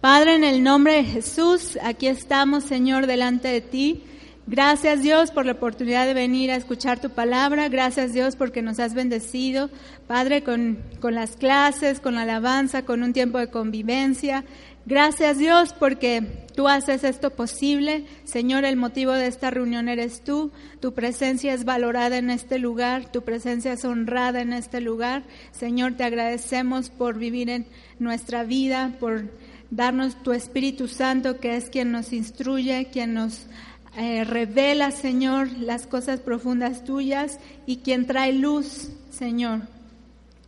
[0.00, 4.02] Padre, en el nombre de Jesús, aquí estamos, Señor, delante de ti.
[4.46, 7.68] Gracias Dios por la oportunidad de venir a escuchar tu palabra.
[7.68, 9.68] Gracias Dios porque nos has bendecido,
[10.06, 14.46] Padre, con, con las clases, con la alabanza, con un tiempo de convivencia.
[14.86, 18.06] Gracias Dios porque tú haces esto posible.
[18.24, 20.50] Señor, el motivo de esta reunión eres tú.
[20.80, 23.12] Tu presencia es valorada en este lugar.
[23.12, 25.24] Tu presencia es honrada en este lugar.
[25.52, 27.66] Señor, te agradecemos por vivir en
[27.98, 29.24] nuestra vida, por
[29.70, 33.46] darnos tu Espíritu Santo, que es quien nos instruye, quien nos
[33.96, 39.62] eh, revela, Señor, las cosas profundas tuyas y quien trae luz, Señor.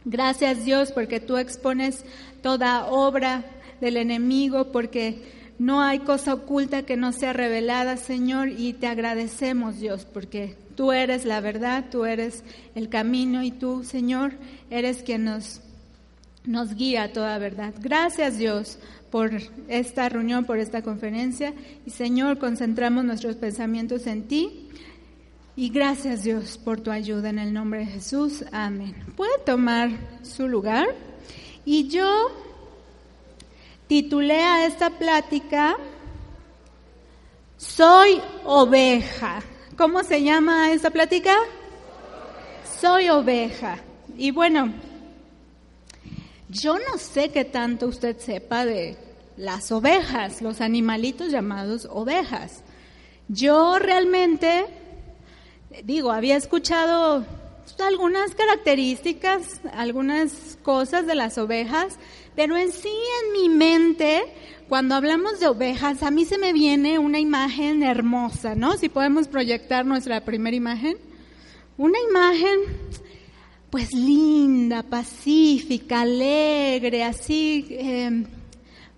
[0.05, 2.05] Gracias Dios porque tú expones
[2.43, 3.45] toda obra
[3.81, 5.23] del enemigo, porque
[5.59, 10.93] no hay cosa oculta que no sea revelada, Señor, y te agradecemos, Dios, porque tú
[10.93, 12.43] eres la verdad, tú eres
[12.75, 14.33] el camino y tú, Señor,
[14.71, 15.61] eres quien nos,
[16.45, 17.75] nos guía a toda verdad.
[17.79, 18.79] Gracias, Dios,
[19.13, 19.31] por
[19.69, 21.53] esta reunión, por esta conferencia.
[21.87, 24.69] Y Señor, concentramos nuestros pensamientos en ti.
[25.55, 28.43] Y gracias Dios por tu ayuda en el nombre de Jesús.
[28.53, 28.97] Amén.
[29.15, 29.91] Puede tomar
[30.23, 30.89] su lugar.
[31.67, 32.31] Y yo
[33.87, 35.77] titulé a esta plática
[37.59, 39.43] Soy oveja.
[39.77, 41.37] ¿Cómo se llama esta plática?
[42.81, 43.77] Soy oveja.
[44.17, 44.73] Y bueno,
[46.53, 48.97] yo no sé qué tanto usted sepa de
[49.37, 52.63] las ovejas, los animalitos llamados ovejas.
[53.29, 54.67] Yo realmente,
[55.83, 57.25] digo, había escuchado
[57.87, 61.99] algunas características, algunas cosas de las ovejas,
[62.37, 62.93] pero en sí
[63.23, 64.23] en mi mente,
[64.69, 68.77] cuando hablamos de ovejas, a mí se me viene una imagen hermosa, ¿no?
[68.77, 70.99] Si podemos proyectar nuestra primera imagen.
[71.79, 72.61] Una imagen
[73.73, 78.27] pues linda, pacífica, alegre, así, em,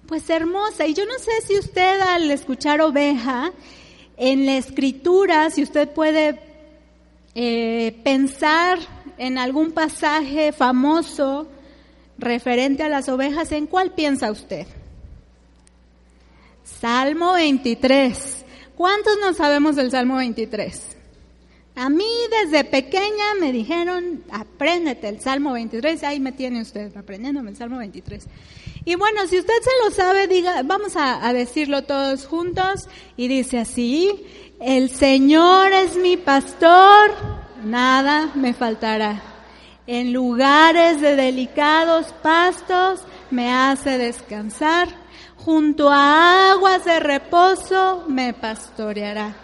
[0.05, 0.85] pues hermosa.
[0.89, 3.53] Y yo no sé si usted al escuchar oveja,
[4.17, 6.41] en la escritura, si usted puede
[7.37, 8.81] eh, pensar
[9.17, 11.47] en algún pasaje famoso
[12.19, 14.67] referente a las ovejas, ¿en cuál piensa usted?
[16.65, 18.45] Salmo 23.
[18.75, 20.94] ¿Cuántos no sabemos del Salmo 23?
[21.77, 27.51] A mí desde pequeña me dijeron, apréndete el Salmo 23, ahí me tiene usted aprendiéndome
[27.51, 28.27] el Salmo 23.
[28.85, 33.27] Y bueno, si usted se lo sabe, diga, vamos a, a decirlo todos juntos y
[33.27, 34.25] dice así,
[34.61, 37.11] el Señor es mi pastor,
[37.65, 39.21] nada me faltará.
[39.89, 43.01] En lugares de delicados pastos
[43.33, 44.87] me hace descansar,
[45.37, 49.44] junto a aguas de reposo me pastoreará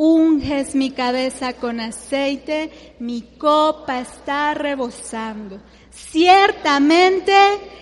[0.00, 5.60] unges mi cabeza con aceite, mi copa está rebosando.
[5.90, 7.34] Ciertamente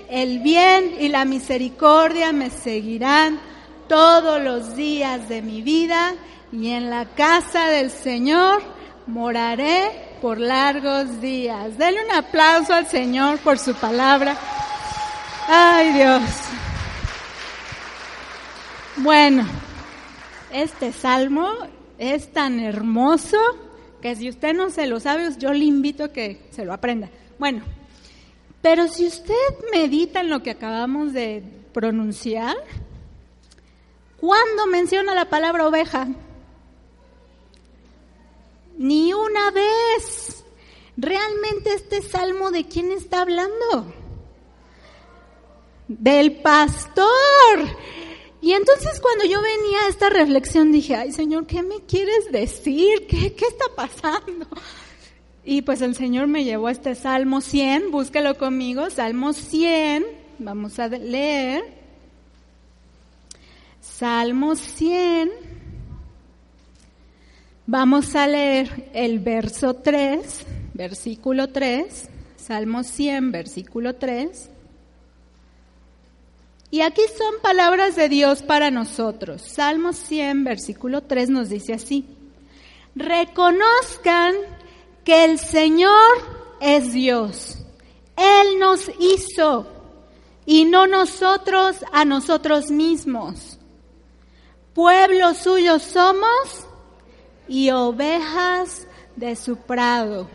[0.08, 3.38] el bien y la misericordia me seguirán
[3.86, 6.14] todos los días de mi vida
[6.50, 8.62] y en la casa del Señor
[9.06, 11.76] moraré por largos días.
[11.76, 14.38] Denle un aplauso al Señor por su palabra.
[15.48, 16.22] Ay Dios.
[18.96, 19.46] Bueno,
[20.50, 23.38] este salmo es tan hermoso
[24.00, 27.10] que si usted no se lo sabe, yo le invito a que se lo aprenda.
[27.38, 27.62] Bueno,
[28.62, 29.34] pero si usted
[29.72, 32.56] medita en lo que acabamos de pronunciar,
[34.18, 36.08] ¿cuándo menciona la palabra oveja?
[38.78, 40.44] Ni una vez.
[40.96, 43.92] ¿Realmente este salmo de quién está hablando?
[45.88, 47.06] Del pastor.
[48.46, 53.08] Y entonces cuando yo venía a esta reflexión dije, ay Señor, ¿qué me quieres decir?
[53.08, 54.46] ¿Qué, qué está pasando?
[55.44, 60.06] Y pues el Señor me llevó a este Salmo 100, búsquelo conmigo, Salmo 100,
[60.38, 61.64] vamos a leer.
[63.80, 65.28] Salmo 100.
[67.66, 74.50] Vamos a leer el verso 3, versículo 3, Salmo 100, versículo 3.
[76.76, 79.40] Y aquí son palabras de Dios para nosotros.
[79.40, 82.04] Salmo 100, versículo 3 nos dice así.
[82.94, 84.34] Reconozcan
[85.02, 85.90] que el Señor
[86.60, 87.56] es Dios.
[88.14, 89.66] Él nos hizo
[90.44, 93.58] y no nosotros a nosotros mismos.
[94.74, 96.66] Pueblo suyo somos
[97.48, 98.86] y ovejas
[99.16, 100.28] de su prado.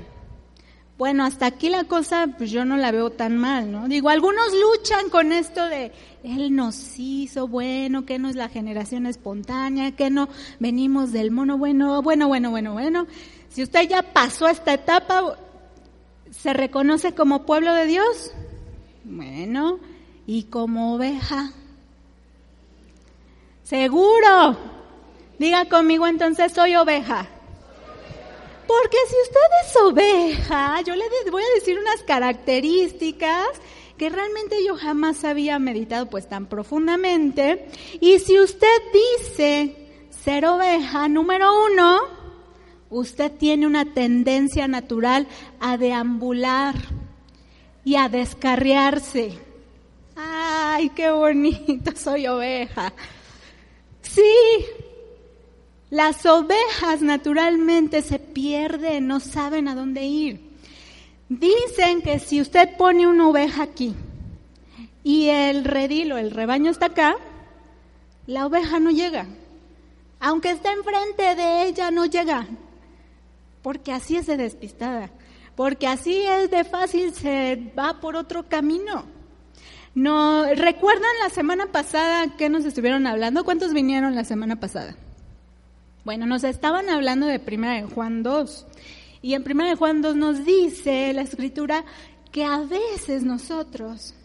[1.02, 3.88] Bueno, hasta aquí la cosa, pues yo no la veo tan mal, ¿no?
[3.88, 9.08] Digo, algunos luchan con esto de, Él nos hizo bueno, que no es la generación
[9.08, 13.08] espontánea, que no venimos del mono bueno, bueno, bueno, bueno, bueno.
[13.50, 15.40] Si usted ya pasó esta etapa,
[16.30, 18.32] ¿se reconoce como pueblo de Dios?
[19.04, 19.80] Bueno,
[20.28, 21.52] y como oveja.
[23.64, 24.56] Seguro.
[25.40, 27.28] Diga conmigo entonces, soy oveja.
[28.68, 33.48] Porque si usted es oveja, yo le voy a decir unas características
[33.98, 37.68] que realmente yo jamás había meditado pues tan profundamente.
[38.00, 38.78] Y si usted
[39.20, 39.76] dice
[40.10, 42.00] ser oveja, número uno,
[42.90, 45.28] usted tiene una tendencia natural
[45.60, 46.76] a deambular
[47.84, 49.38] y a descarriarse.
[50.16, 52.94] Ay, qué bonito, soy oveja.
[54.02, 54.66] Sí,
[55.92, 60.40] las ovejas naturalmente se pierden, no saben a dónde ir.
[61.28, 63.94] Dicen que si usted pone una oveja aquí
[65.04, 67.18] y el redil o el rebaño está acá,
[68.26, 69.28] la oveja no llega.
[70.22, 72.48] Aunque esté enfrente de ella, no llega.
[73.62, 75.10] Porque así es de despistada.
[75.58, 79.04] Porque así es de fácil, se va por otro camino.
[79.94, 83.44] No, ¿Recuerdan la semana pasada que nos estuvieron hablando?
[83.44, 84.96] ¿Cuántos vinieron la semana pasada?
[86.04, 88.66] Bueno, nos estaban hablando de Primera de Juan 2.
[89.22, 91.86] Y en Primera de Juan 2 nos dice la escritura
[92.32, 94.16] que a veces nosotros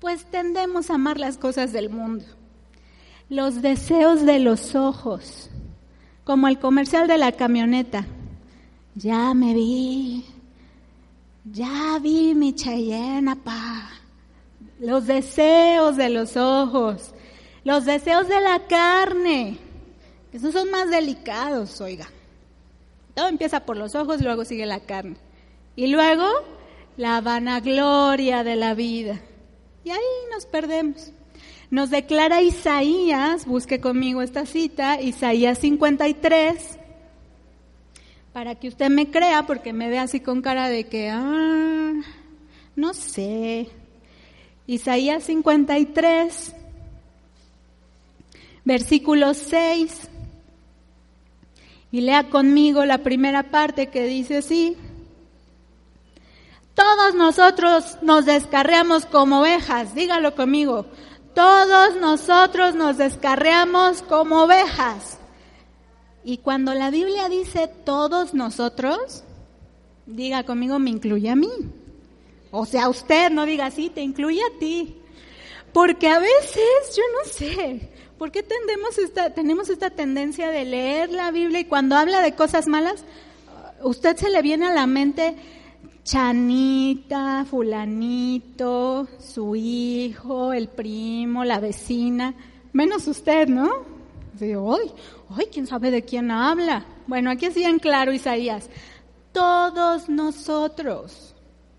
[0.00, 2.24] pues tendemos a amar las cosas del mundo.
[3.28, 5.50] Los deseos de los ojos,
[6.24, 8.06] como el comercial de la camioneta.
[8.94, 10.24] Ya me vi,
[11.44, 13.90] ya vi mi Cheyenne, pa.
[14.78, 17.12] Los deseos de los ojos,
[17.62, 19.58] los deseos de la carne
[20.32, 22.08] esos son más delicados, oiga.
[23.14, 25.16] Todo empieza por los ojos, luego sigue la carne.
[25.76, 26.26] Y luego
[26.96, 29.20] la vanagloria de la vida.
[29.84, 29.98] Y ahí
[30.32, 31.12] nos perdemos.
[31.70, 36.78] Nos declara Isaías, busque conmigo esta cita, Isaías 53,
[38.32, 41.92] para que usted me crea, porque me ve así con cara de que, ah,
[42.74, 43.68] no sé.
[44.66, 46.54] Isaías 53,
[48.64, 50.09] versículo 6.
[51.92, 54.76] Y lea conmigo la primera parte que dice así.
[56.74, 60.86] Todos nosotros nos descarreamos como ovejas, dígalo conmigo.
[61.34, 65.18] Todos nosotros nos descarreamos como ovejas.
[66.24, 69.24] Y cuando la Biblia dice todos nosotros,
[70.06, 71.50] diga conmigo, me incluye a mí.
[72.50, 74.96] O sea, usted no diga así, te incluye a ti.
[75.72, 77.89] Porque a veces, yo no sé,
[78.20, 82.34] ¿Por qué tendemos esta, tenemos esta tendencia de leer la Biblia y cuando habla de
[82.34, 83.02] cosas malas,
[83.82, 85.36] usted se le viene a la mente
[86.04, 92.34] Chanita, fulanito, su hijo, el primo, la vecina,
[92.74, 93.86] menos usted, ¿no?
[94.38, 94.92] Digo, ¡ay!
[95.38, 95.46] ¡ay!
[95.50, 96.84] ¿Quién sabe de quién habla?
[97.06, 98.68] Bueno, aquí así en claro Isaías,
[99.32, 101.34] todos nosotros,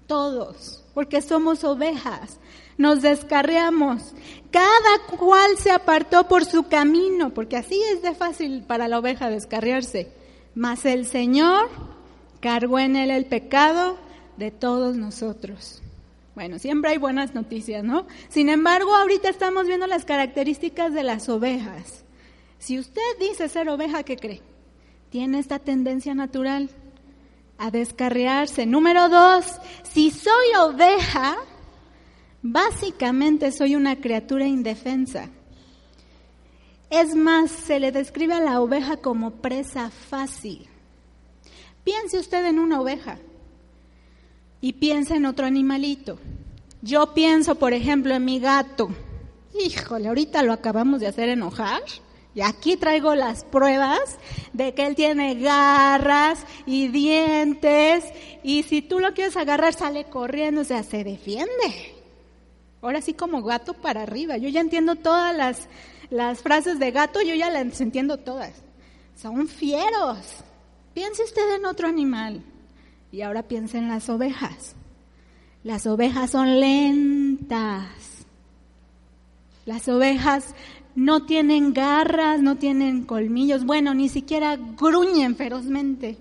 [0.07, 2.39] todos, porque somos ovejas,
[2.77, 4.13] nos descarriamos.
[4.51, 9.29] Cada cual se apartó por su camino, porque así es de fácil para la oveja
[9.29, 10.11] descarriarse.
[10.55, 11.69] Mas el Señor
[12.39, 13.97] cargó en él el pecado
[14.37, 15.81] de todos nosotros.
[16.35, 18.07] Bueno, siempre hay buenas noticias, ¿no?
[18.29, 22.03] Sin embargo, ahorita estamos viendo las características de las ovejas.
[22.57, 24.41] Si usted dice ser oveja, ¿qué cree?
[25.09, 26.69] Tiene esta tendencia natural
[27.61, 28.65] a descarriarse.
[28.65, 29.45] Número dos,
[29.83, 31.37] si soy oveja,
[32.43, 35.29] Básicamente soy una criatura indefensa.
[36.89, 40.67] Es más, se le describe a la oveja como presa fácil.
[41.83, 43.19] Piense usted en una oveja
[44.59, 46.17] y piense en otro animalito.
[46.81, 48.89] Yo pienso, por ejemplo, en mi gato.
[49.63, 51.81] Híjole, ahorita lo acabamos de hacer enojar.
[52.33, 54.17] Y aquí traigo las pruebas
[54.53, 58.05] de que él tiene garras y dientes.
[58.43, 61.95] Y si tú lo quieres agarrar, sale corriendo, o sea, se defiende.
[62.81, 64.37] Ahora sí como gato para arriba.
[64.37, 65.67] Yo ya entiendo todas las
[66.11, 68.51] las frases de gato yo ya las entiendo todas.
[69.15, 70.17] Son fieros.
[70.93, 72.43] Piense usted en otro animal.
[73.13, 74.75] Y ahora piense en las ovejas.
[75.63, 77.87] Las ovejas son lentas.
[79.65, 80.53] Las ovejas
[80.95, 86.17] no tienen garras, no tienen colmillos, bueno, ni siquiera gruñen ferozmente.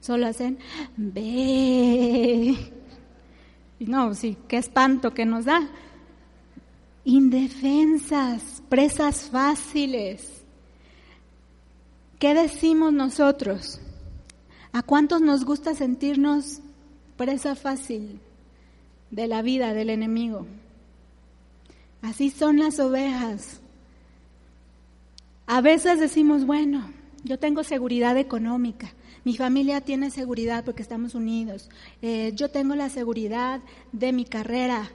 [0.00, 0.58] Solo hacen
[0.96, 2.56] ve.
[3.80, 5.68] No, sí, qué espanto que nos da.
[7.04, 10.42] Indefensas, presas fáciles.
[12.18, 13.80] ¿Qué decimos nosotros?
[14.72, 16.60] ¿A cuántos nos gusta sentirnos
[17.16, 18.20] presa fácil
[19.10, 20.46] de la vida del enemigo?
[22.00, 23.60] Así son las ovejas.
[25.46, 26.90] A veces decimos, bueno,
[27.22, 28.92] yo tengo seguridad económica,
[29.24, 31.68] mi familia tiene seguridad porque estamos unidos,
[32.02, 33.60] eh, yo tengo la seguridad
[33.92, 34.90] de mi carrera.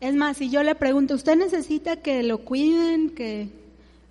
[0.00, 3.10] Es más, si yo le pregunto, ¿usted necesita que lo cuiden?
[3.10, 3.50] Que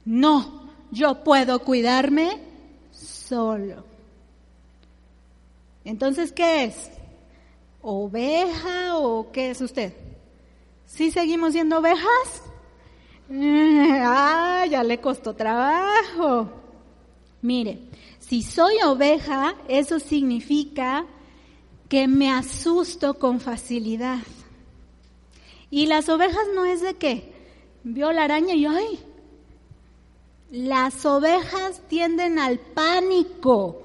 [0.06, 2.40] no, yo puedo cuidarme
[2.92, 3.84] solo.
[5.86, 6.92] Entonces, ¿qué es?
[7.82, 9.94] ¿Oveja o qué es usted?
[10.86, 12.44] ¿Sí seguimos siendo ovejas?
[13.32, 16.50] ah, ya le costó trabajo.
[17.42, 17.80] Mire,
[18.20, 21.06] si soy oveja, eso significa
[21.88, 24.20] que me asusto con facilidad.
[25.72, 27.32] Y las ovejas no es de que
[27.84, 29.00] vio la araña y ay,
[30.52, 33.84] las ovejas tienden al pánico,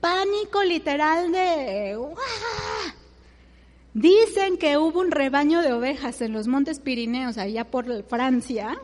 [0.00, 1.98] pánico literal de...
[3.96, 8.76] Dicen que hubo un rebaño de ovejas en los Montes Pirineos, allá por Francia,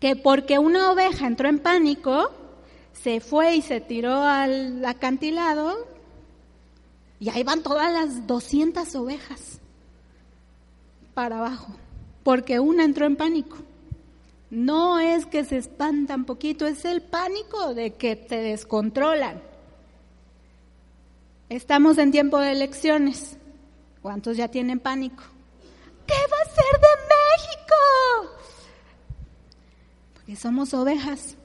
[0.00, 2.32] que porque una oveja entró en pánico,
[2.92, 5.86] se fue y se tiró al acantilado
[7.20, 9.60] y ahí van todas las 200 ovejas
[11.14, 11.72] para abajo,
[12.24, 13.58] porque una entró en pánico.
[14.50, 19.40] No es que se espantan poquito, es el pánico de que te descontrolan.
[21.48, 23.37] Estamos en tiempo de elecciones.
[24.08, 25.22] ¿Cuántos ya tienen pánico?
[26.06, 28.40] ¿Qué va a ser de México?
[30.14, 31.36] Porque somos ovejas.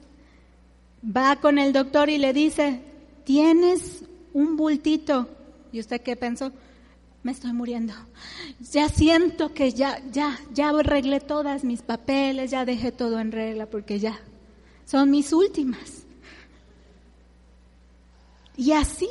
[1.04, 2.80] Va con el doctor y le dice,
[3.24, 5.28] tienes un bultito.
[5.72, 6.52] ¿Y usted qué pensó?
[7.22, 7.92] me estoy muriendo.
[8.72, 13.66] Ya siento que ya, ya, ya arreglé todas mis papeles, ya dejé todo en regla
[13.66, 14.18] porque ya
[14.86, 16.06] son mis últimas.
[18.56, 19.10] Y así,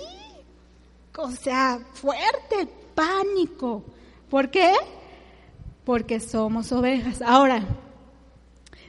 [1.16, 3.84] o sea, fuerte, pánico.
[4.30, 4.74] ¿Por qué?
[5.84, 7.22] Porque somos ovejas.
[7.22, 7.64] Ahora,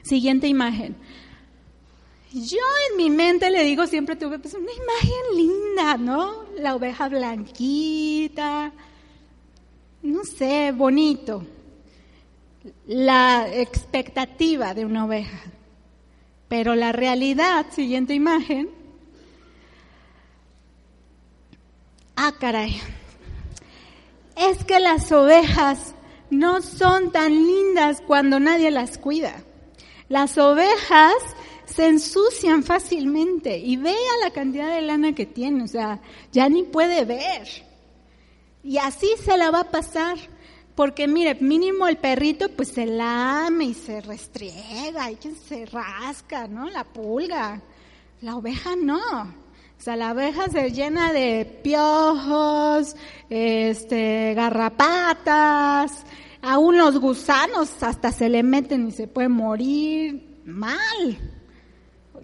[0.03, 0.95] siguiente imagen.
[2.31, 2.57] Yo
[2.89, 6.43] en mi mente le digo siempre tuve pues una imagen linda, ¿no?
[6.57, 8.73] La oveja blanquita,
[10.01, 11.45] no sé, bonito,
[12.87, 15.39] la expectativa de una oveja.
[16.49, 18.69] Pero la realidad, siguiente imagen,
[22.17, 22.81] ah, caray,
[24.35, 25.95] es que las ovejas
[26.29, 29.43] no son tan lindas cuando nadie las cuida.
[30.09, 31.15] Las ovejas
[31.65, 36.01] se ensucian fácilmente y vea la cantidad de lana que tiene, o sea,
[36.31, 37.47] ya ni puede ver.
[38.63, 40.17] Y así se la va a pasar.
[40.75, 46.69] Porque mire, mínimo el perrito pues se lame y se restriega y se rasca, ¿no?
[46.69, 47.61] La pulga.
[48.21, 49.44] La oveja no.
[49.77, 52.95] O sea, la oveja se llena de piojos,
[53.29, 56.03] este, garrapatas,
[56.41, 61.17] aún los gusanos hasta se le meten y se puede morir mal.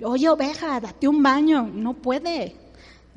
[0.03, 1.70] Oye, oveja, date un baño.
[1.72, 2.55] No puede.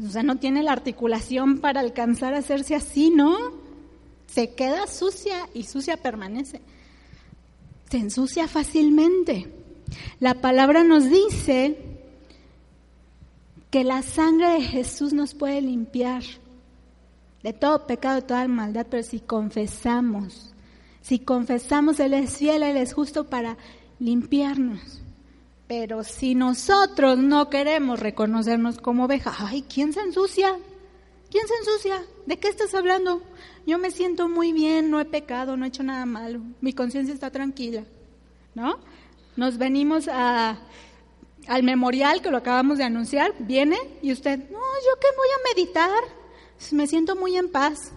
[0.05, 3.37] O sea, no tiene la articulación para alcanzar a hacerse así, ¿no?
[4.27, 6.61] Se queda sucia y sucia permanece.
[7.91, 9.53] Se ensucia fácilmente.
[10.19, 11.94] La palabra nos dice
[13.75, 16.23] que la sangre de Jesús nos puede limpiar
[17.43, 20.55] de todo pecado, de toda maldad, pero si confesamos,
[21.01, 23.57] si confesamos, Él es fiel, Él es justo para
[23.99, 25.03] limpiarnos.
[25.67, 30.57] Pero si nosotros no queremos reconocernos como oveja, ay, ¿quién se ensucia?
[31.29, 32.01] ¿Quién se ensucia?
[32.27, 33.23] ¿De qué estás hablando?
[33.67, 37.13] Yo me siento muy bien, no he pecado, no he hecho nada malo, mi conciencia
[37.13, 37.83] está tranquila,
[38.55, 38.79] ¿no?
[39.35, 40.61] Nos venimos a,
[41.47, 45.55] al memorial que lo acabamos de anunciar, viene y usted, no, yo qué voy a
[45.55, 46.03] meditar,
[46.73, 47.93] me siento muy en paz,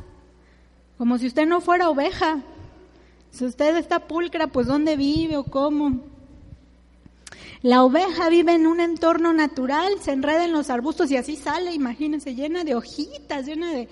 [0.98, 2.42] como si usted no fuera oveja.
[3.32, 6.02] Si usted está pulcra, pues ¿dónde vive o cómo?
[7.62, 11.74] La oveja vive en un entorno natural, se enreda en los arbustos y así sale,
[11.74, 13.90] imagínense, llena de hojitas, llena de...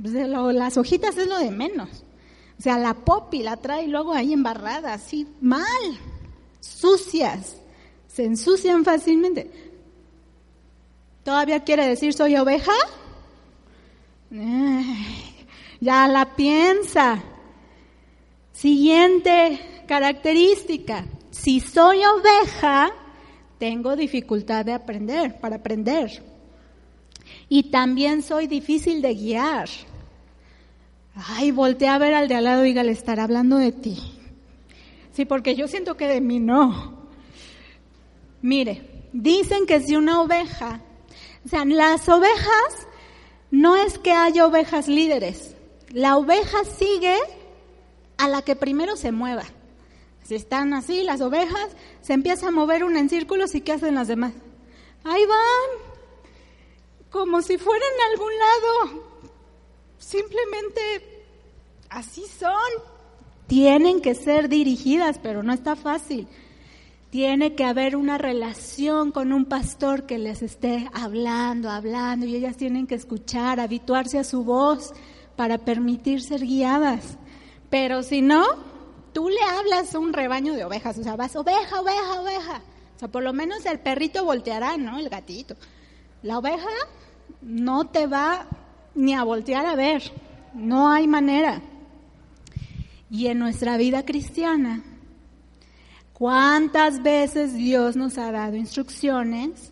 [0.00, 2.04] Pues, las hojitas es lo de menos.
[2.58, 5.64] O sea, la popi la trae luego ahí embarrada, así mal.
[6.60, 7.56] sucias,
[8.14, 9.50] se ensucian fácilmente.
[11.24, 12.72] ¿Todavía quiere decir soy oveja?
[15.80, 17.20] ya la piensa.
[18.52, 21.04] Siguiente característica.
[21.32, 22.92] Si soy oveja,
[23.58, 26.22] tengo dificultad de aprender, para aprender.
[27.48, 29.68] Y también soy difícil de guiar.
[31.16, 33.98] Ay, voltea a ver al de al lado y le estar hablando de ti.
[35.12, 36.93] Sí, porque yo siento que de mí no.
[38.44, 38.82] Mire,
[39.14, 40.82] dicen que si una oveja,
[41.46, 42.86] o sea, las ovejas
[43.50, 45.56] no es que haya ovejas líderes.
[45.88, 47.16] La oveja sigue
[48.18, 49.44] a la que primero se mueva.
[50.24, 51.70] Si están así las ovejas,
[52.02, 54.34] se empieza a mover una en círculos y ¿qué hacen las demás?
[55.04, 56.28] Ahí van,
[57.08, 59.04] como si fueran a algún lado.
[59.96, 61.24] Simplemente
[61.88, 62.52] así son.
[63.46, 66.28] Tienen que ser dirigidas, pero no está fácil.
[67.14, 72.56] Tiene que haber una relación con un pastor que les esté hablando, hablando, y ellas
[72.56, 74.92] tienen que escuchar, habituarse a su voz
[75.36, 77.16] para permitir ser guiadas.
[77.70, 78.44] Pero si no,
[79.12, 82.62] tú le hablas a un rebaño de ovejas, o sea, vas oveja, oveja, oveja.
[82.96, 84.98] O sea, por lo menos el perrito volteará, ¿no?
[84.98, 85.54] El gatito.
[86.24, 86.66] La oveja
[87.42, 88.48] no te va
[88.96, 90.02] ni a voltear a ver,
[90.52, 91.62] no hay manera.
[93.08, 94.82] Y en nuestra vida cristiana,
[96.14, 99.70] ¿cuántas veces Dios nos ha dado instrucciones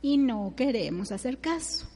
[0.00, 1.86] y no queremos hacer caso?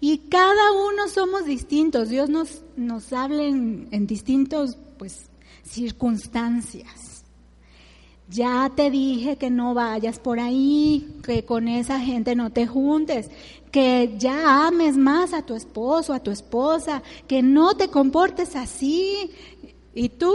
[0.00, 5.28] Y cada uno somos distintos, Dios nos, nos habla en, en distintos pues,
[5.62, 7.24] circunstancias.
[8.28, 13.30] Ya te dije que no vayas por ahí, que con esa gente no te juntes,
[13.70, 19.30] que ya ames más a tu esposo, a tu esposa, que no te comportes así.
[19.94, 20.34] ¿Y tú?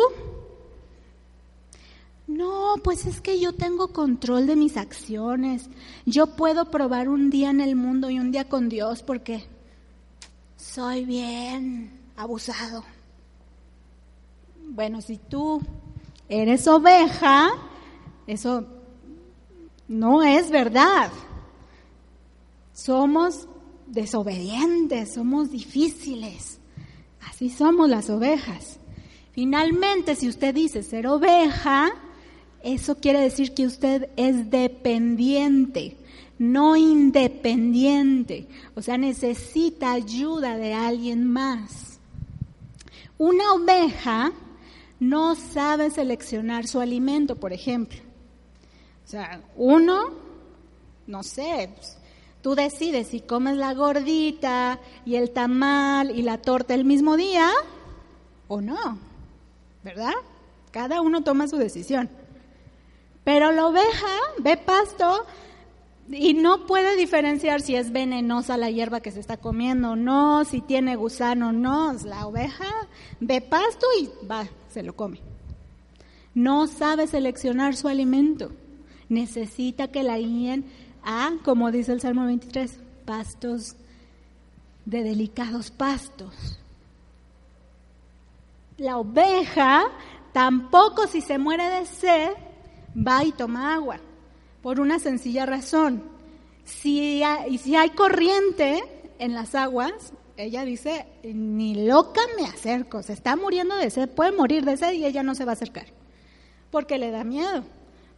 [2.30, 5.68] No, pues es que yo tengo control de mis acciones.
[6.06, 9.46] Yo puedo probar un día en el mundo y un día con Dios porque
[10.56, 12.84] soy bien abusado.
[14.64, 15.60] Bueno, si tú
[16.30, 17.50] eres oveja,
[18.28, 18.64] eso
[19.88, 21.12] no es verdad.
[22.74, 23.48] Somos
[23.88, 26.60] desobedientes, somos difíciles.
[27.28, 28.78] Así somos las ovejas.
[29.32, 31.92] Finalmente, si usted dice ser oveja,
[32.64, 35.96] eso quiere decir que usted es dependiente,
[36.38, 38.48] no independiente.
[38.76, 42.00] O sea, necesita ayuda de alguien más.
[43.18, 44.32] Una oveja
[45.00, 48.00] no sabe seleccionar su alimento, por ejemplo.
[49.06, 50.14] O sea, uno,
[51.08, 51.98] no sé, pues,
[52.42, 57.50] tú decides si comes la gordita y el tamal y la torta el mismo día
[58.48, 58.98] o no,
[59.84, 60.14] ¿verdad?
[60.72, 62.10] Cada uno toma su decisión.
[63.30, 64.08] Pero la oveja
[64.40, 65.28] ve pasto
[66.10, 70.46] y no puede diferenciar si es venenosa la hierba que se está comiendo o no,
[70.46, 71.94] si tiene gusano o no.
[72.06, 72.66] La oveja
[73.20, 75.20] ve pasto y va, se lo come.
[76.34, 78.52] No sabe seleccionar su alimento.
[79.10, 80.66] Necesita que la guíen
[81.04, 83.76] a, como dice el Salmo 23, pastos
[84.86, 86.58] de delicados pastos.
[88.78, 89.84] La oveja
[90.34, 92.32] tampoco si se muere de sed
[93.08, 94.00] va y toma agua,
[94.62, 96.04] por una sencilla razón.
[96.66, 98.84] Si hay, si hay corriente
[99.18, 104.32] en las aguas, ella dice, ni loca me acerco, se está muriendo de sed, puede
[104.32, 105.88] morir de sed y ella no se va a acercar,
[106.72, 107.64] porque le da miedo,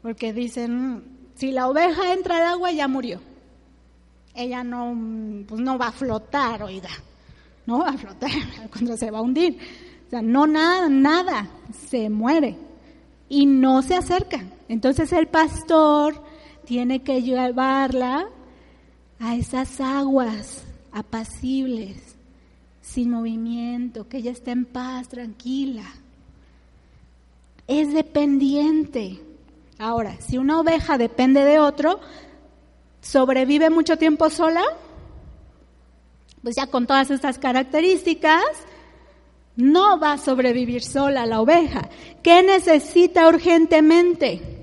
[0.02, 1.04] porque dicen,
[1.36, 3.20] si la oveja entra al agua ya murió,
[4.36, 4.96] ella no,
[5.48, 6.91] pues no va a flotar, oiga,
[7.65, 8.30] no va a flotar,
[8.72, 9.58] cuando se va a hundir,
[10.06, 11.50] o sea, no nada, nada,
[11.89, 12.58] se muere
[13.30, 14.44] y no se acerca.
[14.72, 16.16] Entonces el pastor
[16.64, 18.30] tiene que llevarla
[19.20, 22.16] a esas aguas apacibles,
[22.82, 25.84] sin movimiento, que ella esté en paz, tranquila.
[27.68, 29.20] Es dependiente.
[29.78, 32.00] Ahora, si una oveja depende de otro,
[33.02, 34.64] ¿sobrevive mucho tiempo sola?
[36.44, 38.46] Pues ya con todas estas características,
[39.58, 41.90] no va a sobrevivir sola la oveja.
[42.24, 44.61] ¿Qué necesita urgentemente?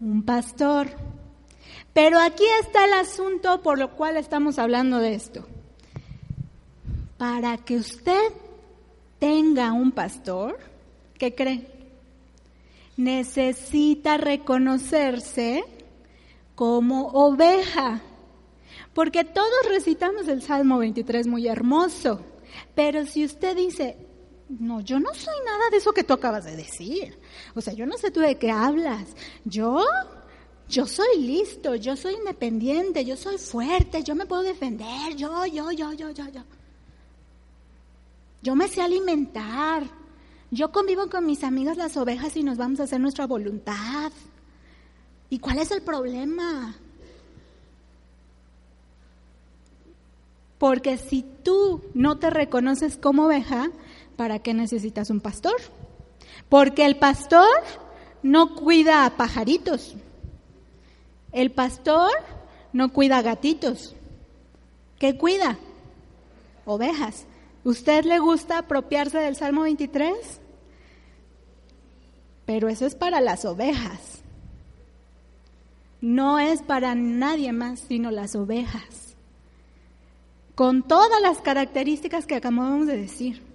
[0.00, 0.88] Un pastor.
[1.92, 5.46] Pero aquí está el asunto por lo cual estamos hablando de esto
[7.20, 8.32] para que usted
[9.18, 10.58] tenga un pastor,
[11.18, 11.66] ¿qué cree?
[12.96, 15.62] Necesita reconocerse
[16.54, 18.00] como oveja.
[18.94, 22.22] Porque todos recitamos el Salmo 23 muy hermoso.
[22.74, 23.98] Pero si usted dice,
[24.58, 27.16] No, yo no soy nada de eso que tú acabas de decir.
[27.54, 29.14] O sea, yo no sé tú de qué hablas.
[29.44, 29.84] Yo,
[30.68, 35.70] yo soy listo, yo soy independiente, yo soy fuerte, yo me puedo defender, yo, yo,
[35.70, 36.42] yo, yo, yo, yo.
[38.42, 39.84] Yo me sé alimentar.
[40.50, 44.10] Yo convivo con mis amigas las ovejas y nos vamos a hacer nuestra voluntad.
[45.28, 46.74] ¿Y cuál es el problema?
[50.58, 53.70] Porque si tú no te reconoces como oveja,
[54.20, 55.56] ¿para qué necesitas un pastor?
[56.50, 57.48] Porque el pastor
[58.22, 59.96] no cuida a pajaritos.
[61.32, 62.10] El pastor
[62.74, 63.96] no cuida a gatitos.
[64.98, 65.56] ¿Qué cuida?
[66.66, 67.24] Ovejas.
[67.64, 70.12] ¿Usted le gusta apropiarse del Salmo 23?
[72.44, 74.20] Pero eso es para las ovejas.
[76.02, 79.16] No es para nadie más, sino las ovejas.
[80.54, 83.49] Con todas las características que acabamos de decir.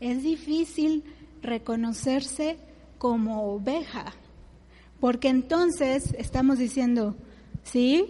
[0.00, 1.04] Es difícil
[1.42, 2.58] reconocerse
[2.98, 4.14] como oveja,
[5.00, 7.14] porque entonces estamos diciendo,
[7.62, 8.06] sí,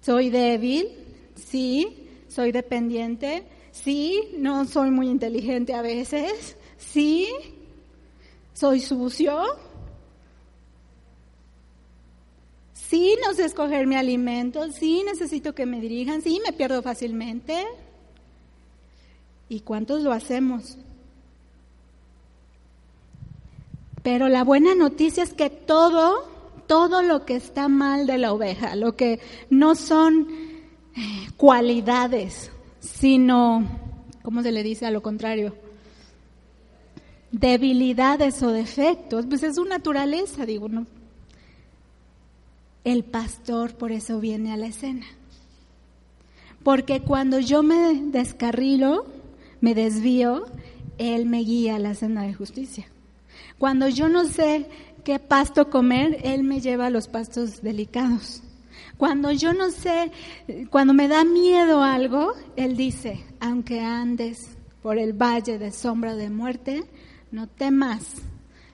[0.00, 0.88] soy débil,
[1.34, 6.56] sí, soy dependiente, Sí, no soy muy inteligente a veces.
[6.76, 7.28] Sí,
[8.52, 9.40] soy sucio.
[12.72, 14.70] Sí, no sé escoger mi alimento.
[14.72, 16.22] Sí, necesito que me dirijan.
[16.22, 17.64] Sí, me pierdo fácilmente.
[19.50, 20.78] ¿Y cuántos lo hacemos?
[24.04, 26.24] Pero la buena noticia es que todo,
[26.68, 29.18] todo lo que está mal de la oveja, lo que
[29.50, 30.28] no son
[30.96, 33.66] eh, cualidades, sino,
[34.22, 35.56] ¿cómo se le dice a lo contrario?
[37.32, 40.86] Debilidades o defectos, pues es su naturaleza, digo, ¿no?
[42.84, 45.06] El pastor por eso viene a la escena.
[46.62, 49.06] Porque cuando yo me descarrilo,
[49.60, 50.46] me desvío,
[50.98, 52.86] Él me guía a la senda de justicia.
[53.58, 54.66] Cuando yo no sé
[55.04, 58.42] qué pasto comer, Él me lleva a los pastos delicados.
[58.96, 60.12] Cuando yo no sé,
[60.70, 66.30] cuando me da miedo algo, Él dice, aunque andes por el valle de sombra de
[66.30, 66.84] muerte,
[67.30, 68.16] no temas,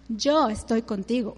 [0.08, 1.36] yo estoy contigo.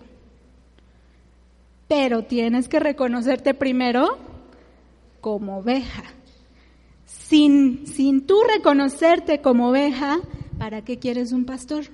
[1.87, 4.19] Pero tienes que reconocerte primero
[5.21, 6.05] como oveja.
[7.29, 10.21] Sin, sin tú reconocerte como oveja,
[10.59, 11.85] ¿para qué quieres un pastor?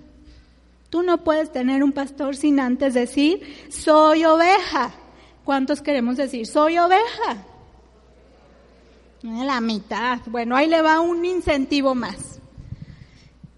[0.90, 4.94] Tú no puedes tener un pastor sin antes decir, soy oveja.
[5.44, 7.44] ¿Cuántos queremos decir, soy oveja?
[9.22, 10.20] La mitad.
[10.26, 12.38] Bueno, ahí le va un incentivo más.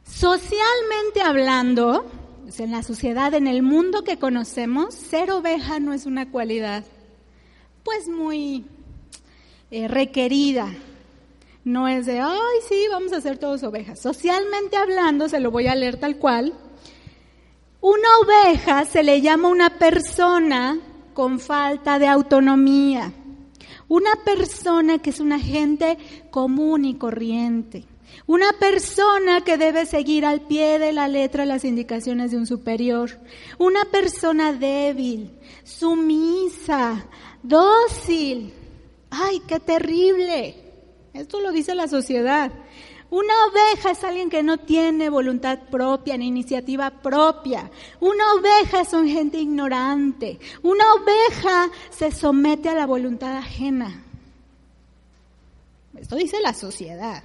[0.05, 2.07] Socialmente hablando,
[2.45, 6.85] pues, en la sociedad, en el mundo que conocemos, ser oveja no es una cualidad,
[7.85, 8.65] pues muy
[9.71, 10.73] eh, requerida.
[11.67, 13.99] No es de, ay, sí, vamos a ser todos ovejas.
[13.99, 16.55] Socialmente hablando, se lo voy a leer tal cual,
[17.81, 20.79] una oveja se le llama una persona
[21.13, 23.13] con falta de autonomía.
[23.89, 25.99] Una persona que es una gente
[26.31, 27.85] común y corriente.
[28.29, 33.11] Una persona que debe seguir al pie de la letra las indicaciones de un superior.
[33.59, 35.33] Una persona débil,
[35.65, 37.07] sumisa,
[37.43, 38.53] dócil.
[39.11, 40.66] ¡Ay, qué terrible!
[41.17, 42.53] Esto lo dice la sociedad.
[43.09, 47.71] Una oveja es alguien que no tiene voluntad propia ni iniciativa propia.
[48.01, 50.41] Una oveja es un gente ignorante.
[50.63, 54.03] Una oveja se somete a la voluntad ajena.
[55.97, 57.23] Esto dice la sociedad.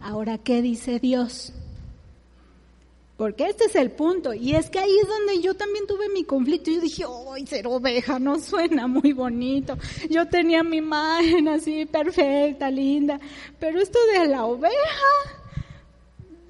[0.00, 1.52] Ahora, ¿qué dice Dios?
[3.18, 4.32] Porque este es el punto.
[4.32, 6.70] Y es que ahí es donde yo también tuve mi conflicto.
[6.70, 7.04] Yo dije,
[7.34, 9.76] ¡ay, ser oveja no suena muy bonito!
[10.08, 13.18] Yo tenía mi imagen así perfecta, linda.
[13.58, 14.72] Pero esto de la oveja,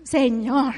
[0.03, 0.75] Señor,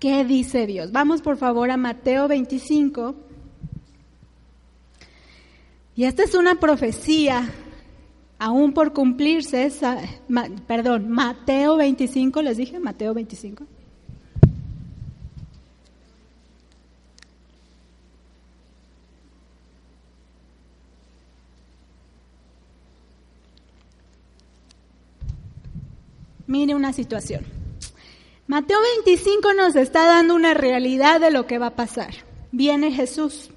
[0.00, 0.90] ¿qué dice Dios?
[0.90, 3.14] Vamos por favor a Mateo 25.
[5.94, 7.48] Y esta es una profecía
[8.40, 9.70] aún por cumplirse,
[10.66, 13.66] perdón, Mateo 25, les dije, Mateo 25.
[26.46, 27.44] Mire una situación.
[28.46, 32.14] Mateo 25 nos está dando una realidad de lo que va a pasar.
[32.52, 33.50] Viene Jesús,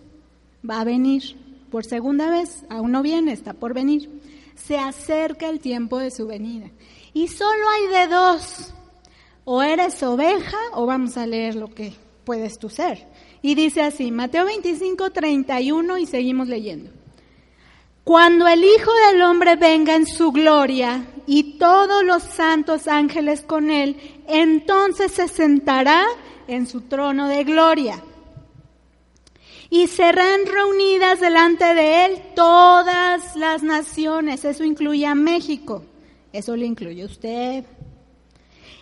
[0.70, 1.38] va a venir
[1.72, 4.23] por segunda vez, aún no viene, está por venir
[4.56, 6.70] se acerca el tiempo de su venida.
[7.14, 8.74] Y solo hay de dos.
[9.46, 13.06] O eres oveja o vamos a leer lo que puedes tú ser.
[13.42, 16.92] Y dice así, Mateo 25, 31 y seguimos leyendo.
[18.04, 23.72] Cuando el Hijo del Hombre venga en su gloria y todos los santos ángeles con
[23.72, 26.06] él, entonces se sentará
[26.48, 28.04] en su trono de gloria.
[29.74, 35.84] Y serán reunidas delante de él todas las naciones, eso incluye a México,
[36.32, 37.66] eso le incluye usted.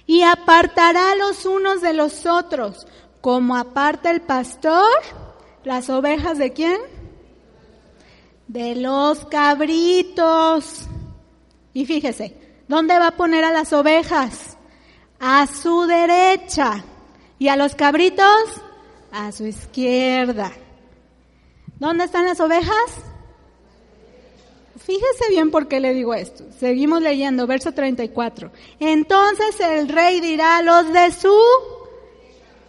[0.06, 2.86] Y apartará los unos de los otros,
[3.22, 4.92] como aparta el pastor
[5.64, 6.82] las ovejas de quién?
[8.50, 10.88] De los cabritos.
[11.72, 12.36] Y fíjese,
[12.68, 14.58] ¿dónde va a poner a las ovejas?
[15.22, 16.84] A su derecha.
[17.40, 18.44] ¿Y a los cabritos?
[19.14, 20.52] A su izquierda.
[21.82, 22.91] ¿Dónde están las ovejas?
[24.78, 26.44] Fíjese bien por qué le digo esto.
[26.60, 28.52] Seguimos leyendo, verso 34.
[28.80, 31.36] Entonces el rey dirá a los de su,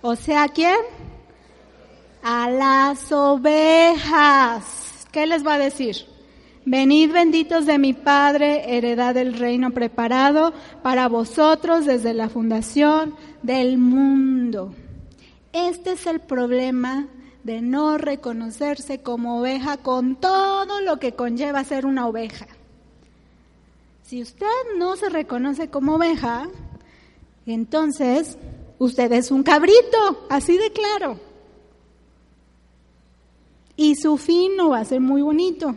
[0.01, 0.79] o sea, ¿quién?
[2.23, 4.65] A las ovejas.
[5.13, 6.07] ¿Qué les va a decir?
[6.65, 13.77] Venid benditos de mi Padre, heredad del reino preparado para vosotros desde la fundación del
[13.77, 14.75] mundo.
[15.53, 17.09] Este es el problema
[17.45, 22.47] de no reconocerse como oveja con todo lo que conlleva ser una oveja.
[24.03, 26.49] Si usted no se reconoce como oveja,
[27.47, 28.37] entonces
[28.79, 31.19] usted es un cabrito, así de claro.
[33.77, 35.75] Y su fin no va a ser muy bonito.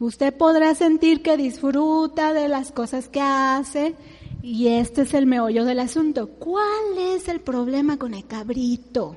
[0.00, 3.94] Usted podrá sentir que disfruta de las cosas que hace
[4.42, 6.28] y este es el meollo del asunto.
[6.28, 9.16] ¿Cuál es el problema con el cabrito?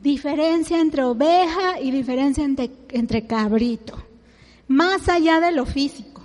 [0.00, 3.96] Diferencia entre oveja y diferencia entre, cabrito.
[4.68, 6.22] Más allá de lo físico,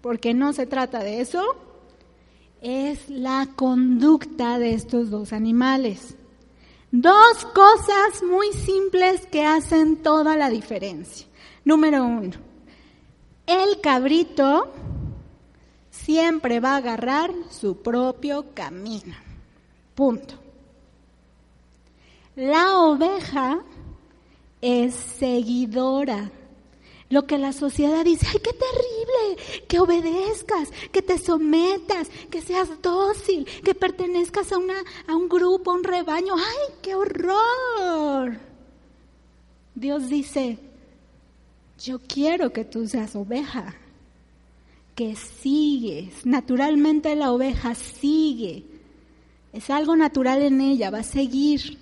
[0.00, 1.42] porque no se trata de eso,
[2.60, 6.16] es la conducta de estos dos animales.
[6.90, 11.26] Dos cosas muy simples que hacen toda la diferencia.
[11.64, 12.32] Número uno,
[13.46, 14.72] el cabrito
[15.90, 19.14] siempre va a agarrar su propio camino.
[19.94, 20.41] Punto.
[22.36, 23.62] La oveja
[24.62, 26.30] es seguidora.
[27.10, 32.80] Lo que la sociedad dice, ay, qué terrible, que obedezcas, que te sometas, que seas
[32.80, 38.38] dócil, que pertenezcas a, una, a un grupo, a un rebaño, ay, qué horror.
[39.74, 40.58] Dios dice,
[41.78, 43.74] yo quiero que tú seas oveja,
[44.94, 46.24] que sigues.
[46.24, 48.64] Naturalmente la oveja sigue.
[49.52, 51.81] Es algo natural en ella, va a seguir.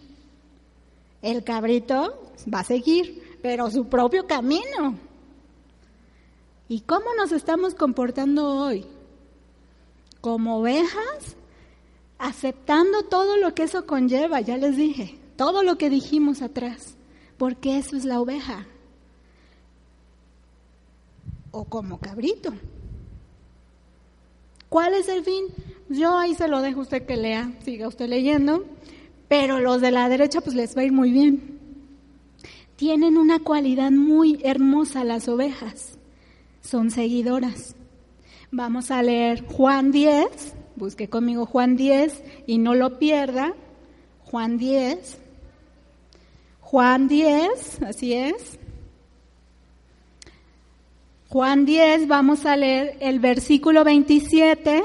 [1.22, 4.98] El cabrito va a seguir, pero su propio camino.
[6.68, 8.86] ¿Y cómo nos estamos comportando hoy?
[10.20, 11.36] Como ovejas,
[12.18, 16.94] aceptando todo lo que eso conlleva, ya les dije, todo lo que dijimos atrás,
[17.38, 18.66] porque eso es la oveja
[21.50, 22.52] o como cabrito.
[24.68, 25.46] ¿Cuál es el fin?
[25.88, 28.64] Yo ahí se lo dejo a usted que lea, siga usted leyendo,
[29.30, 31.60] pero los de la derecha pues les va a ir muy bien.
[32.74, 35.96] Tienen una cualidad muy hermosa las ovejas,
[36.62, 37.76] son seguidoras.
[38.50, 40.26] Vamos a leer Juan 10,
[40.74, 43.54] busque conmigo Juan 10 y no lo pierda.
[44.24, 45.18] Juan 10,
[46.60, 48.58] Juan 10, así es.
[51.28, 54.82] Juan 10, vamos a leer el versículo 27.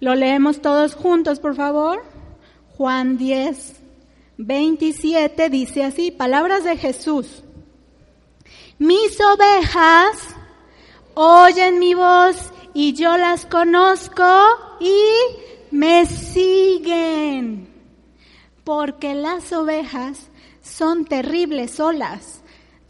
[0.00, 2.13] Lo leemos todos juntos, por favor.
[2.76, 3.76] Juan 10,
[4.38, 7.42] 27 dice así, palabras de Jesús.
[8.78, 10.18] Mis ovejas
[11.14, 14.24] oyen mi voz y yo las conozco
[14.80, 14.96] y
[15.70, 17.68] me siguen.
[18.64, 20.28] Porque las ovejas
[20.62, 22.44] son terribles solas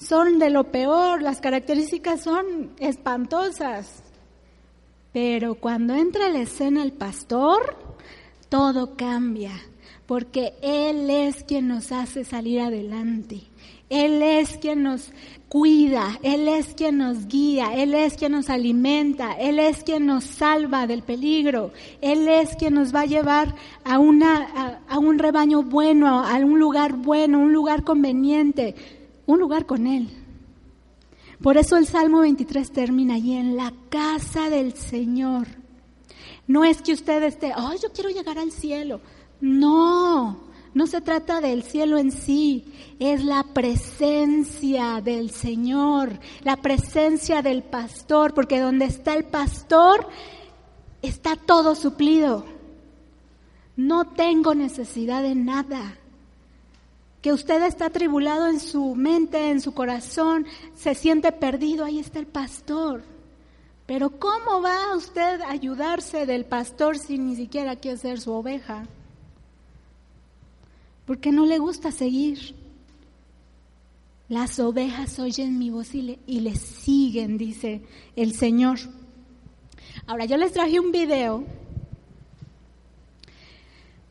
[0.05, 4.03] son de lo peor, las características son espantosas.
[5.13, 7.77] Pero cuando entra a la escena el pastor,
[8.49, 9.53] todo cambia,
[10.07, 13.43] porque Él es quien nos hace salir adelante.
[13.91, 15.13] Él es quien nos
[15.49, 20.25] cuida, Él es quien nos guía, Él es quien nos alimenta, Él es quien nos
[20.25, 25.63] salva del peligro, Él es quien nos va a llevar a, una, a, un rebaño
[25.63, 28.75] bueno, a un lugar bueno, un lugar conveniente
[29.27, 30.09] un lugar con Él.
[31.43, 35.47] Por eso el Salmo 23 termina allí en la casa del Señor.
[36.47, 39.01] No es que usted esté, ay, yo quiero llegar al cielo.
[39.41, 40.39] No,
[40.75, 47.63] no se trata del cielo en sí, es la presencia del Señor, la presencia del
[47.63, 50.09] pastor, porque donde está el pastor
[51.03, 52.45] está todo suplido.
[53.77, 55.99] No tengo necesidad de nada.
[57.23, 60.45] que usted está atribulado en su mente, en su corazón,
[60.75, 63.03] se siente perdido, ahí está el pastor.
[63.87, 68.87] Pero ¿cómo va usted a ayudarse del pastor si ni siquiera quiere ser su oveja?
[71.07, 72.55] Porque no le gusta seguir.
[74.29, 77.83] Las ovejas oyen mi voz y le, y le siguen, dice
[78.17, 78.79] el Señor.
[80.07, 81.45] Ahora yo les traje un video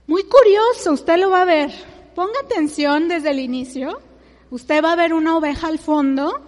[0.06, 1.71] muy curioso, usted lo va a ver.
[2.13, 4.01] Ponga atención desde el inicio.
[4.51, 6.39] Usted va a ver una oveja al fondo.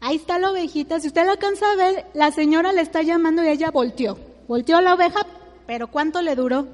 [0.00, 1.00] Ahí está la ovejita.
[1.00, 4.16] Si usted la alcanza a ver, la señora le está llamando y ella volteó.
[4.46, 5.26] Volteó la oveja,
[5.68, 6.66] pero ¿cuánto le duró?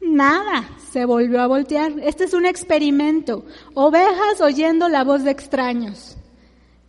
[0.00, 1.92] Nada, se volvió a voltear.
[2.02, 3.44] Este es un experimento.
[3.72, 6.16] Ovejas oyendo la voz de extraños.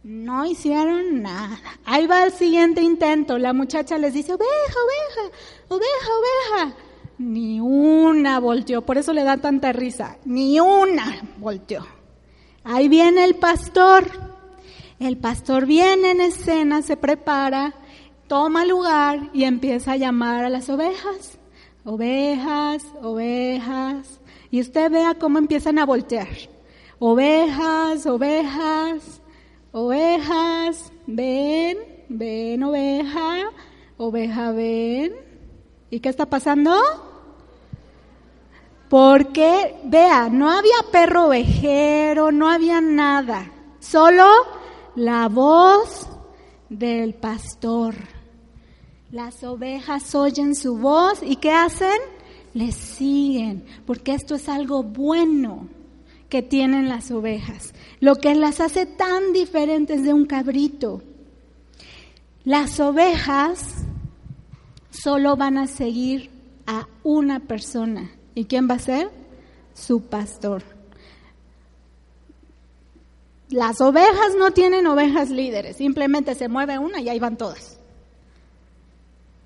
[0.02, 1.60] No hicieron nada.
[1.86, 3.38] Ahí va el siguiente intento.
[3.38, 6.76] La muchacha les dice, oveja, oveja, oveja, oveja.
[7.20, 10.18] Ni una volteó, por eso le da tanta risa.
[10.26, 11.86] Ni una volteó.
[12.64, 14.10] Ahí viene el pastor.
[15.00, 17.76] El pastor viene en escena, se prepara,
[18.30, 21.38] toma lugar y empieza a llamar a las ovejas.
[21.84, 24.22] Ovejas, ovejas.
[24.52, 26.30] Y usted vea cómo empiezan a voltear.
[27.00, 29.22] Ovejas, ovejas.
[29.72, 33.52] Ovejas, ven, ven oveja,
[33.98, 35.14] oveja, ven.
[35.90, 36.76] ¿Y qué está pasando?
[38.90, 44.26] Porque, vea, no había perro ovejero, no había nada, solo
[44.96, 46.08] la voz
[46.70, 47.94] del pastor.
[49.12, 52.00] Las ovejas oyen su voz y ¿qué hacen?
[52.54, 55.68] Les siguen, porque esto es algo bueno
[56.30, 61.02] que tienen las ovejas, lo que las hace tan diferentes de un cabrito.
[62.44, 63.78] Las ovejas
[64.92, 66.30] solo van a seguir
[66.68, 68.12] a una persona.
[68.36, 69.10] ¿Y quién va a ser?
[69.74, 70.62] Su pastor.
[73.50, 77.79] Las ovejas no tienen ovejas líderes, simplemente se mueve una y ahí van todas.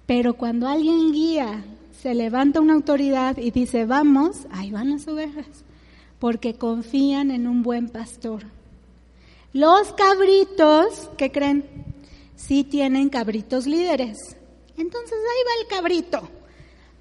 [0.06, 1.64] Pero cuando alguien guía,
[2.02, 5.64] se levanta una autoridad y dice, vamos, ahí van las ovejas
[6.24, 8.44] porque confían en un buen pastor.
[9.52, 11.66] Los cabritos, ¿qué creen?
[12.38, 14.38] Sí tienen cabritos líderes.
[14.78, 16.30] Entonces ahí va el cabrito.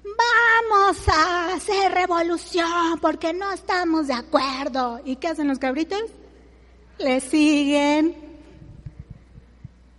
[0.03, 4.99] Vamos a hacer revolución porque no estamos de acuerdo.
[5.05, 6.03] ¿Y qué hacen los cabritos?
[6.99, 8.32] Le siguen.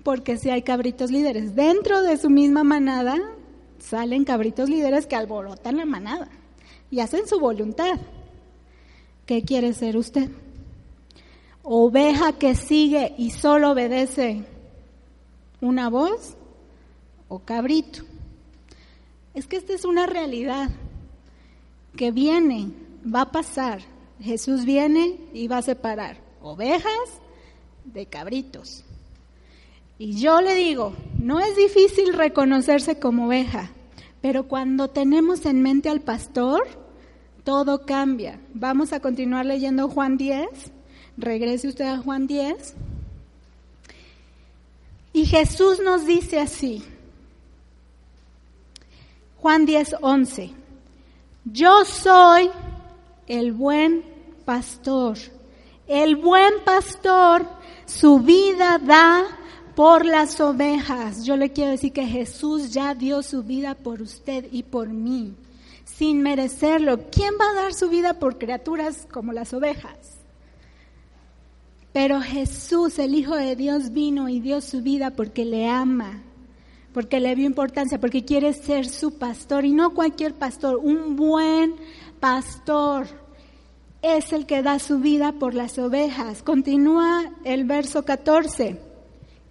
[0.05, 3.17] Porque si hay cabritos líderes dentro de su misma manada,
[3.81, 6.29] salen cabritos líderes que alborotan la manada
[6.91, 7.99] y hacen su voluntad.
[9.27, 10.31] ¿Qué quiere ser usted?
[11.63, 14.45] ¿Oveja que sigue y solo obedece
[15.63, 16.37] una voz
[17.29, 18.05] o cabrito?
[19.33, 20.71] Es que esta es una realidad
[21.97, 22.71] que viene,
[23.05, 23.81] va a pasar.
[24.21, 27.21] Jesús viene y va a separar ovejas
[27.85, 28.84] de cabritos.
[29.99, 33.71] Y yo le digo, no es difícil reconocerse como oveja,
[34.21, 36.67] pero cuando tenemos en mente al pastor,
[37.45, 38.41] todo cambia.
[38.55, 40.49] Vamos a continuar leyendo Juan 10.
[41.17, 42.75] Regrese usted a Juan 10.
[45.13, 46.83] Y Jesús nos dice así.
[49.37, 50.51] Juan 10, 11.
[51.45, 52.51] Yo soy
[53.27, 54.03] el buen
[54.45, 55.19] pastor.
[55.87, 57.47] El buen pastor
[57.87, 59.27] su vida da
[59.75, 61.25] por las ovejas.
[61.25, 65.35] Yo le quiero decir que Jesús ya dio su vida por usted y por mí
[65.85, 67.11] sin merecerlo.
[67.11, 70.19] ¿Quién va a dar su vida por criaturas como las ovejas?
[71.93, 76.23] Pero Jesús, el Hijo de Dios, vino y dio su vida porque le ama,
[76.93, 81.77] porque le vio importancia, porque quiere ser su pastor y no cualquier pastor, un buen
[82.19, 83.07] pastor
[84.03, 86.43] es el que da su vida por las ovejas.
[86.43, 88.84] Continúa el verso 14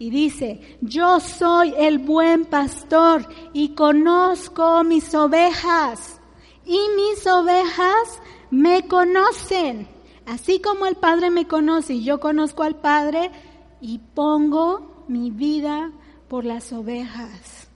[0.03, 6.19] y dice, yo soy el buen pastor y conozco mis ovejas
[6.65, 8.19] y mis ovejas
[8.51, 9.87] me conocen.
[10.25, 13.31] Así como el Padre me conoce y yo conozco al Padre
[13.79, 15.93] y pongo mi vida
[16.27, 17.69] por las ovejas.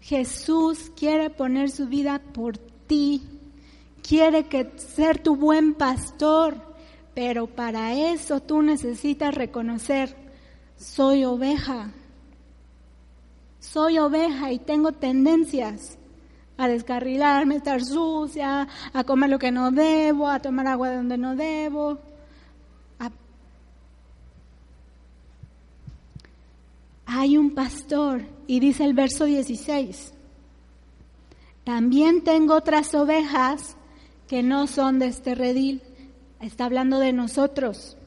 [0.00, 3.22] Jesús quiere poner su vida por ti.
[4.08, 6.54] Quiere que ser tu buen pastor,
[7.12, 10.21] pero para eso tú necesitas reconocer,
[10.82, 11.90] soy oveja.
[13.60, 15.96] Soy oveja y tengo tendencias
[16.56, 20.96] a descarrilarme, a estar sucia, a comer lo que no debo, a tomar agua de
[20.96, 21.98] donde no debo.
[27.06, 30.14] Hay un pastor y dice el verso 16,
[31.62, 33.76] También tengo otras ovejas
[34.26, 35.82] que no son de este redil.
[36.40, 37.98] Está hablando de nosotros.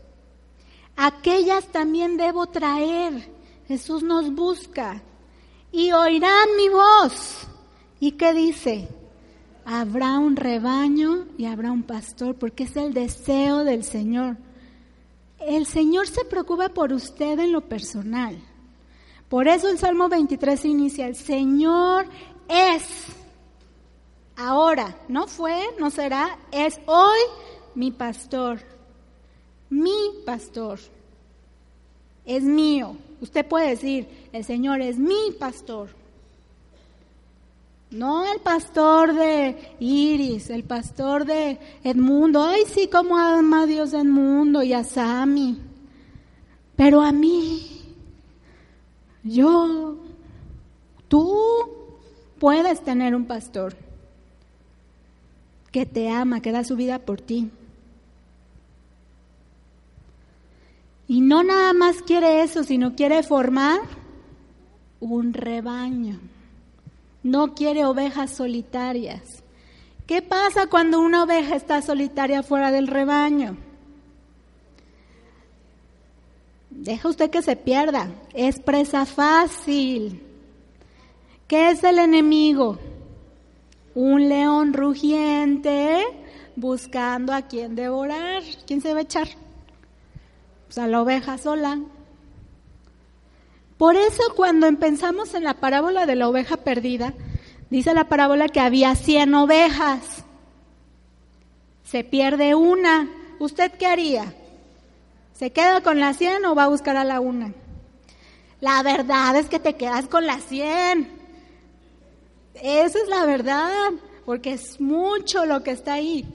[0.95, 3.31] Aquellas también debo traer.
[3.67, 5.01] Jesús nos busca
[5.71, 7.47] y oirán mi voz.
[7.99, 8.87] ¿Y qué dice?
[9.65, 14.37] Habrá un rebaño y habrá un pastor, porque es el deseo del Señor.
[15.39, 18.37] El Señor se preocupa por usted en lo personal.
[19.29, 22.05] Por eso el Salmo 23 inicia, el Señor
[22.47, 23.07] es
[24.35, 27.19] ahora, no fue, no será, es hoy
[27.73, 28.59] mi pastor,
[29.69, 30.79] mi pastor,
[32.25, 32.95] es mío.
[33.21, 35.89] Usted puede decir, el Señor es mi pastor.
[37.91, 42.43] No el pastor de Iris, el pastor de Edmundo.
[42.43, 45.59] Ay, sí, cómo ama Dios Edmundo y a Sami.
[46.75, 47.81] Pero a mí,
[49.23, 49.97] yo,
[51.07, 51.35] tú
[52.39, 53.75] puedes tener un pastor
[55.71, 57.49] que te ama, que da su vida por ti.
[61.07, 63.79] Y no nada más quiere eso, sino quiere formar
[64.99, 66.19] un rebaño.
[67.21, 69.43] No quiere ovejas solitarias.
[70.07, 73.57] ¿Qué pasa cuando una oveja está solitaria fuera del rebaño?
[76.69, 78.09] Deja usted que se pierda.
[78.33, 80.21] Es presa fácil.
[81.47, 82.77] ¿Qué es el enemigo?
[83.93, 86.03] Un león rugiente
[86.55, 88.43] buscando a quien devorar.
[88.67, 89.27] ¿Quién se va a echar?
[90.75, 91.79] Pues a la oveja sola.
[93.77, 97.13] Por eso cuando pensamos en la parábola de la oveja perdida,
[97.69, 100.25] dice la parábola que había 100 ovejas.
[101.85, 103.09] Se pierde una.
[103.39, 104.33] ¿Usted qué haría?
[105.33, 107.53] ¿Se queda con la 100 o va a buscar a la una?
[108.59, 111.09] La verdad es que te quedas con la 100.
[112.55, 113.91] Esa es la verdad,
[114.25, 116.25] porque es mucho lo que está ahí.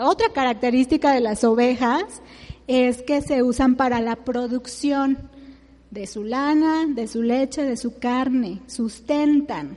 [0.00, 2.04] Otra característica de las ovejas
[2.70, 5.18] es que se usan para la producción
[5.90, 9.76] de su lana, de su leche, de su carne, sustentan.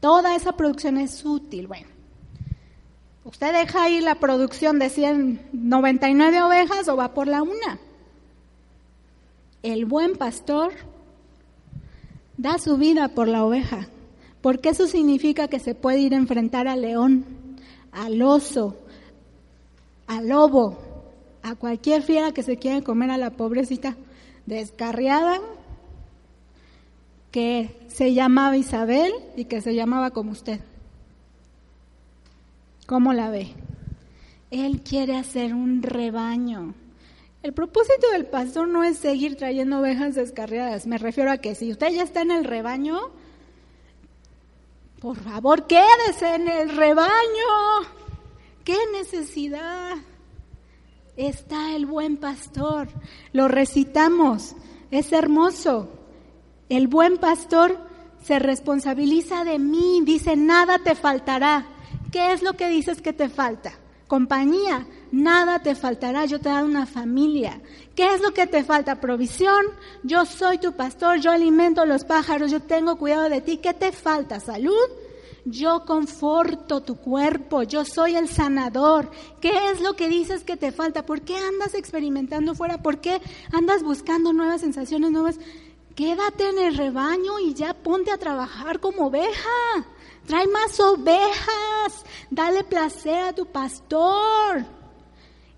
[0.00, 1.68] Toda esa producción es útil.
[1.68, 1.86] Bueno,
[3.24, 7.78] usted deja ahí la producción de 199 ovejas o va por la una.
[9.62, 10.72] El buen pastor
[12.36, 13.86] da su vida por la oveja,
[14.40, 17.24] porque eso significa que se puede ir a enfrentar al león,
[17.92, 18.76] al oso,
[20.08, 20.91] al lobo,
[21.42, 23.96] a cualquier fiera que se quiera comer a la pobrecita
[24.46, 25.40] descarriada
[27.30, 30.60] que se llamaba Isabel y que se llamaba como usted.
[32.86, 33.54] ¿Cómo la ve?
[34.50, 36.74] Él quiere hacer un rebaño.
[37.42, 40.86] El propósito del pastor no es seguir trayendo ovejas descarriadas.
[40.86, 42.98] Me refiero a que si usted ya está en el rebaño,
[45.00, 47.08] por favor, quédese en el rebaño.
[48.62, 49.96] ¿Qué necesidad?
[51.16, 52.88] Está el buen pastor.
[53.32, 54.54] Lo recitamos,
[54.90, 55.88] es hermoso.
[56.68, 57.78] El buen pastor
[58.22, 61.66] se responsabiliza de mí, dice, nada te faltará.
[62.10, 63.72] ¿Qué es lo que dices que te falta?
[64.06, 67.62] Compañía, nada te faltará, yo te daré una familia.
[67.94, 69.00] ¿Qué es lo que te falta?
[69.00, 69.64] Provisión,
[70.02, 73.56] yo soy tu pastor, yo alimento a los pájaros, yo tengo cuidado de ti.
[73.56, 74.38] ¿Qué te falta?
[74.40, 74.74] ¿Salud?
[75.44, 79.10] Yo conforto tu cuerpo, yo soy el sanador.
[79.40, 81.04] ¿Qué es lo que dices que te falta?
[81.04, 82.78] ¿Por qué andas experimentando fuera?
[82.78, 83.20] ¿Por qué
[83.52, 85.40] andas buscando nuevas sensaciones, nuevas?
[85.96, 89.50] Quédate en el rebaño y ya ponte a trabajar como oveja.
[90.26, 92.04] Trae más ovejas.
[92.30, 94.64] Dale placer a tu pastor.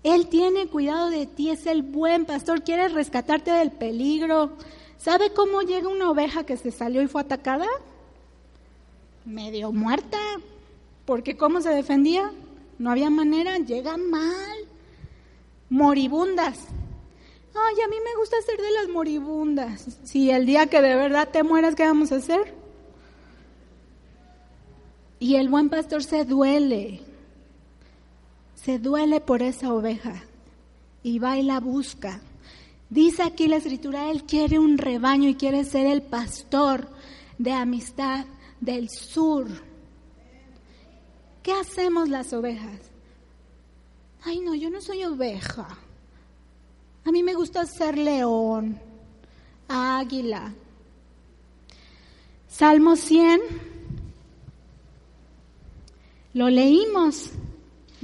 [0.01, 4.51] Él tiene cuidado de ti, es el buen pastor, quiere rescatarte del peligro.
[4.97, 7.67] ¿Sabe cómo llega una oveja que se salió y fue atacada?
[9.25, 10.19] Medio muerta,
[11.05, 12.31] porque ¿cómo se defendía?
[12.77, 14.57] No había manera, llegan mal,
[15.69, 16.67] moribundas.
[17.55, 19.99] Ay, a mí me gusta ser de las moribundas.
[20.03, 22.53] Si el día que de verdad te mueras, ¿qué vamos a hacer?
[25.19, 26.99] Y el buen pastor se duele,
[28.55, 30.23] se duele por esa oveja
[31.01, 32.19] y va y la busca.
[32.89, 36.89] Dice aquí la escritura, él quiere un rebaño y quiere ser el pastor
[37.37, 38.25] de amistad
[38.65, 39.47] del sur.
[41.43, 42.79] ¿Qué hacemos las ovejas?
[44.23, 45.67] Ay, no, yo no soy oveja.
[47.03, 48.79] A mí me gusta ser león,
[49.67, 50.51] águila.
[52.47, 53.41] Salmo 100,
[56.33, 57.29] lo leímos.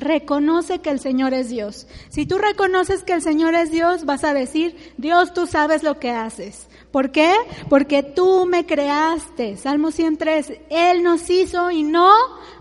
[0.01, 1.85] Reconoce que el Señor es Dios.
[2.09, 5.99] Si tú reconoces que el Señor es Dios, vas a decir, Dios, tú sabes lo
[5.99, 6.67] que haces.
[6.91, 7.33] ¿Por qué?
[7.69, 9.57] Porque tú me creaste.
[9.57, 10.53] Salmo 103.
[10.71, 12.11] Él nos hizo y no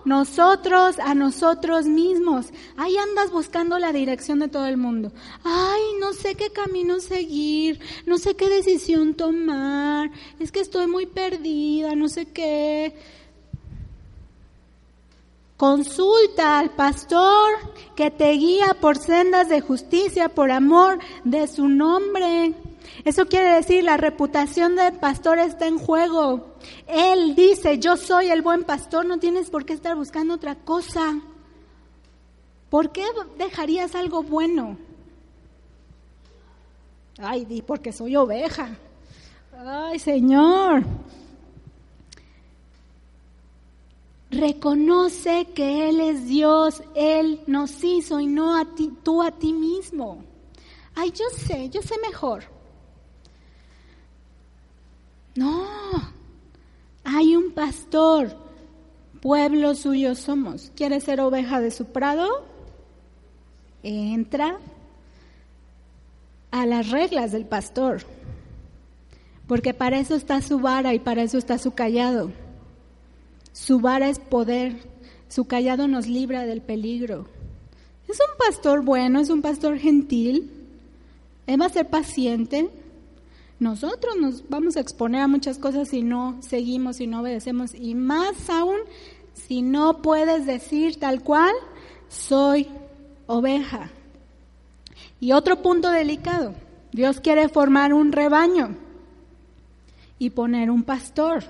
[0.05, 2.53] nosotros a nosotros mismos.
[2.77, 5.11] Ahí andas buscando la dirección de todo el mundo.
[5.43, 11.07] Ay, no sé qué camino seguir, no sé qué decisión tomar, es que estoy muy
[11.07, 12.95] perdida, no sé qué.
[15.61, 17.51] Consulta al pastor
[17.95, 22.55] que te guía por sendas de justicia, por amor de su nombre.
[23.05, 26.57] Eso quiere decir, la reputación del pastor está en juego.
[26.87, 31.21] Él dice, yo soy el buen pastor, no tienes por qué estar buscando otra cosa.
[32.71, 33.05] ¿Por qué
[33.37, 34.79] dejarías algo bueno?
[37.19, 38.79] Ay, di, porque soy oveja.
[39.59, 40.85] Ay, Señor.
[44.31, 49.53] Reconoce que Él es Dios, Él nos hizo y no a ti, tú a ti
[49.53, 50.23] mismo.
[50.95, 52.45] Ay, yo sé, yo sé mejor.
[55.35, 55.67] No,
[57.03, 58.37] hay un pastor,
[59.21, 60.71] pueblo suyo somos.
[60.77, 62.45] ¿Quiere ser oveja de su prado?
[63.83, 64.59] Entra
[66.51, 68.03] a las reglas del pastor,
[69.49, 72.31] porque para eso está su vara y para eso está su callado.
[73.53, 74.77] Su vara es poder,
[75.29, 77.27] su callado nos libra del peligro.
[78.09, 80.51] Es un pastor bueno, es un pastor gentil,
[81.47, 82.69] él va a ser paciente,
[83.61, 87.95] nosotros nos vamos a exponer a muchas cosas si no seguimos, si no obedecemos, y
[87.95, 88.79] más aún
[89.35, 91.55] si no puedes decir tal cual,
[92.09, 92.69] soy
[93.27, 93.91] oveja.
[95.21, 96.55] Y otro punto delicado,
[96.93, 98.77] Dios quiere formar un rebaño
[100.19, 101.45] y poner un pastor.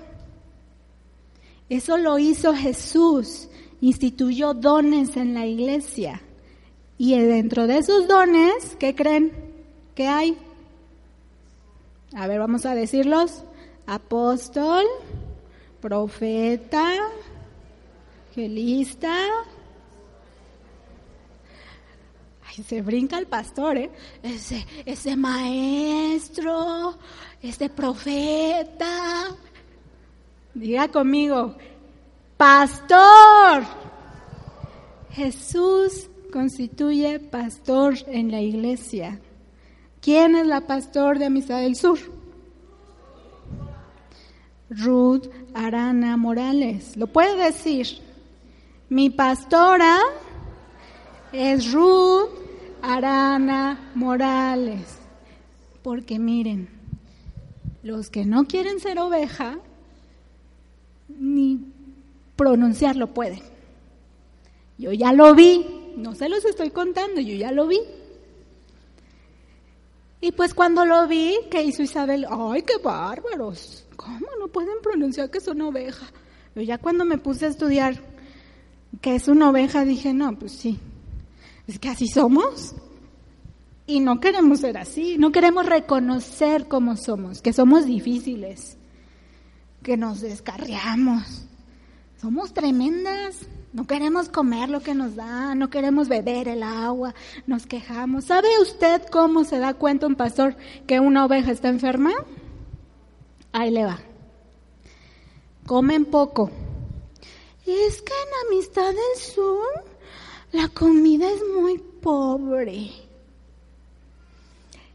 [1.71, 3.47] Eso lo hizo Jesús,
[3.79, 6.21] instituyó dones en la iglesia.
[6.97, 9.31] Y dentro de esos dones, ¿qué creen?
[9.95, 10.37] que hay?
[12.13, 13.45] A ver, vamos a decirlos.
[13.85, 14.83] Apóstol,
[15.79, 16.91] profeta,
[18.35, 19.15] gelista.
[22.45, 23.91] Ay, se brinca el pastor, ¿eh?
[24.21, 26.97] Ese, ese maestro,
[27.41, 29.37] ese profeta.
[30.53, 31.55] Diga conmigo,
[32.37, 33.63] pastor.
[35.11, 39.19] Jesús constituye pastor en la iglesia.
[40.01, 41.99] ¿Quién es la pastor de Amistad del Sur?
[44.69, 46.97] Ruth Arana Morales.
[46.97, 47.99] ¿Lo puede decir?
[48.89, 49.99] Mi pastora
[51.31, 52.29] es Ruth
[52.81, 54.97] Arana Morales.
[55.83, 56.69] Porque miren,
[57.83, 59.59] los que no quieren ser oveja,
[61.19, 61.59] ni
[62.35, 63.41] pronunciarlo pueden.
[64.77, 67.79] Yo ya lo vi, no se los estoy contando, yo ya lo vi.
[70.21, 72.25] Y pues cuando lo vi, ¿qué hizo Isabel?
[72.29, 73.85] ¡Ay, qué bárbaros!
[73.95, 76.07] ¿Cómo no pueden pronunciar que es una oveja?
[76.53, 78.01] Pero ya cuando me puse a estudiar
[79.01, 80.79] que es una oveja, dije, no, pues sí,
[81.67, 82.75] es que así somos.
[83.87, 88.77] Y no queremos ser así, no queremos reconocer cómo somos, que somos difíciles,
[89.83, 91.43] que nos descarriamos.
[92.19, 97.15] Somos tremendas, no queremos comer lo que nos da, no queremos beber el agua,
[97.47, 98.25] nos quejamos.
[98.25, 100.55] ¿Sabe usted cómo se da cuenta un pastor
[100.85, 102.11] que una oveja está enferma?
[103.51, 103.99] Ahí le va.
[105.65, 106.51] Comen poco.
[107.65, 109.85] Es que en Amistad del Sur
[110.51, 112.91] la comida es muy pobre.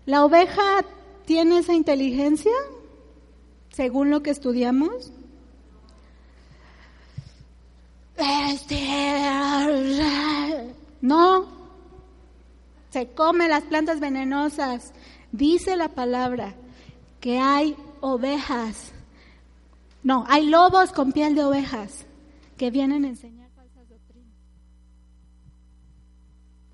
[0.05, 0.84] ¿La oveja
[1.24, 2.53] tiene esa inteligencia?
[3.77, 5.12] Según lo que estudiamos.
[8.16, 8.89] Este,
[11.03, 11.47] no,
[12.89, 14.95] se come las plantas venenosas.
[15.31, 16.55] Dice la palabra
[17.20, 18.93] que hay ovejas,
[20.03, 22.07] no, hay lobos con piel de ovejas
[22.57, 24.33] que vienen a enseñar falsas doctrinas.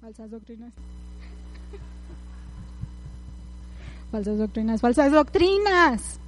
[0.01, 0.73] Falsas doctrinas.
[4.13, 6.22] Falsas doctrinas, falsas doctrinas.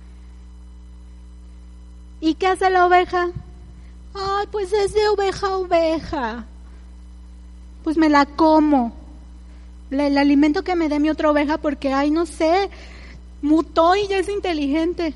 [2.24, 3.28] ¿Y qué hace la oveja?
[4.14, 6.46] Ay, pues es de oveja a oveja.
[7.82, 8.96] Pues me la como.
[9.90, 12.70] El alimento que me dé mi otra oveja porque, ay, no sé,
[13.42, 15.12] mutó y ya es inteligente.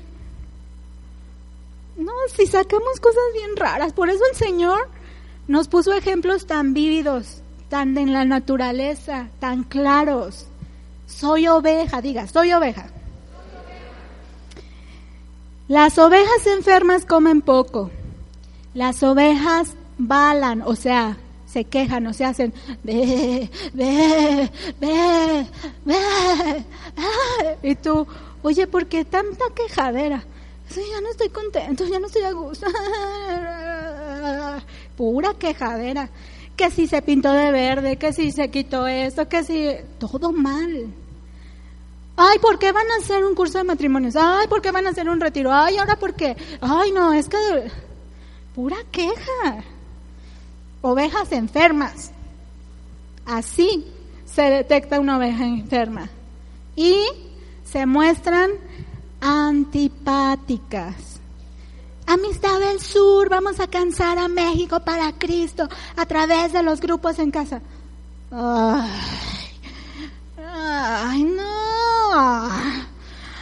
[1.97, 3.91] No, si sacamos cosas bien raras.
[3.93, 4.87] Por eso el Señor
[5.47, 10.45] nos puso ejemplos tan vívidos, tan en la naturaleza, tan claros.
[11.07, 12.91] Soy oveja, diga, soy oveja.
[15.69, 17.91] Las ovejas enfermas comen poco.
[18.73, 21.15] Las ovejas balan, o sea,
[21.45, 22.51] se quejan o se hacen
[22.83, 24.49] ve, ve,
[24.81, 25.45] ve,
[25.85, 26.65] ve.
[27.61, 28.07] Y tú,
[28.41, 30.23] oye, ¿por qué tanta quejadera?
[30.75, 32.65] Ya no estoy contento, ya no estoy a gusto.
[34.97, 36.09] Pura quejadera.
[36.55, 39.69] Que si se pintó de verde, que si se quitó esto, que si...
[39.99, 40.91] Todo mal.
[42.21, 44.17] Ay, ¿por qué van a hacer un curso de matrimonios?
[44.17, 45.53] Ay, ¿por qué van a hacer un retiro?
[45.53, 46.35] Ay, ahora por qué.
[46.59, 47.37] Ay, no, es que...
[48.53, 49.63] Pura queja
[50.81, 52.11] ovejas enfermas.
[53.25, 53.85] Así
[54.25, 56.09] se detecta una oveja enferma.
[56.75, 57.05] Y
[57.63, 58.51] se muestran
[59.21, 61.21] antipáticas.
[62.05, 67.17] Amistad del Sur, vamos a cansar a México para Cristo a través de los grupos
[67.19, 67.61] en casa.
[70.59, 72.09] Ay no.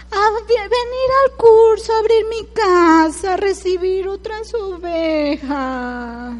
[0.09, 6.36] A venir al curso, abrir mi casa, recibir otras ovejas.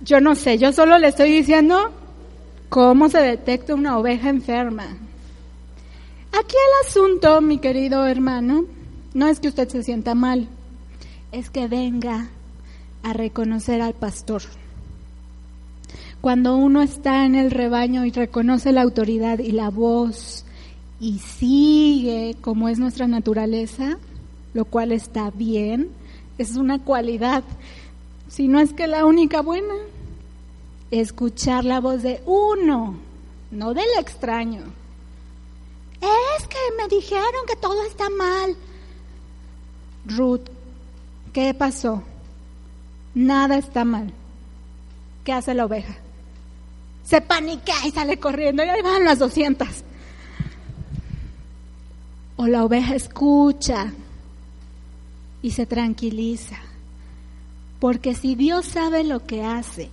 [0.00, 1.92] Yo no sé, yo solo le estoy diciendo
[2.68, 4.96] cómo se detecta una oveja enferma.
[6.32, 8.64] Aquí el asunto, mi querido hermano,
[9.14, 10.48] no es que usted se sienta mal,
[11.32, 12.30] es que venga
[13.02, 14.42] a reconocer al pastor.
[16.20, 20.44] Cuando uno está en el rebaño y reconoce la autoridad y la voz
[21.00, 23.98] y sigue como es nuestra naturaleza,
[24.52, 25.90] lo cual está bien,
[26.38, 27.44] es una cualidad,
[28.28, 29.74] si no es que la única buena,
[30.90, 32.96] escuchar la voz de uno,
[33.50, 34.62] no del extraño.
[36.00, 38.56] Es que me dijeron que todo está mal.
[40.06, 40.48] Ruth,
[41.32, 42.02] ¿qué pasó?
[43.18, 44.12] Nada está mal.
[45.24, 45.96] ¿Qué hace la oveja?
[47.02, 49.66] Se paniquea y sale corriendo y ahí van las 200
[52.36, 53.92] o la oveja escucha
[55.42, 56.58] y se tranquiliza.
[57.80, 59.90] Porque si Dios sabe lo que hace,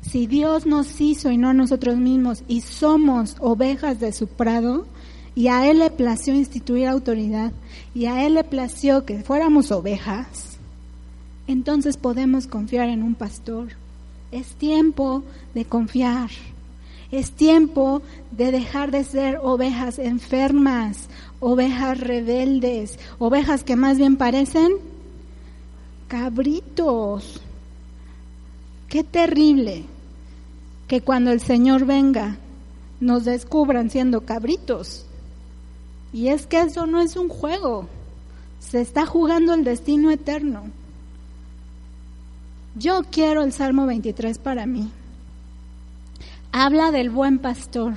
[0.00, 4.86] si Dios nos hizo y no nosotros mismos y somos ovejas de su prado,
[5.34, 7.50] y a Él le plació instituir autoridad,
[7.96, 10.47] y a Él le plació que fuéramos ovejas,
[11.48, 13.70] entonces podemos confiar en un pastor.
[14.30, 15.24] Es tiempo
[15.54, 16.30] de confiar.
[17.10, 21.08] Es tiempo de dejar de ser ovejas enfermas,
[21.40, 24.72] ovejas rebeldes, ovejas que más bien parecen
[26.06, 27.40] cabritos.
[28.88, 29.84] Qué terrible
[30.86, 32.36] que cuando el Señor venga
[33.00, 35.06] nos descubran siendo cabritos.
[36.12, 37.86] Y es que eso no es un juego,
[38.60, 40.64] se está jugando el destino eterno.
[42.78, 44.90] Yo quiero el Salmo 23 para mí.
[46.52, 47.94] Habla del buen pastor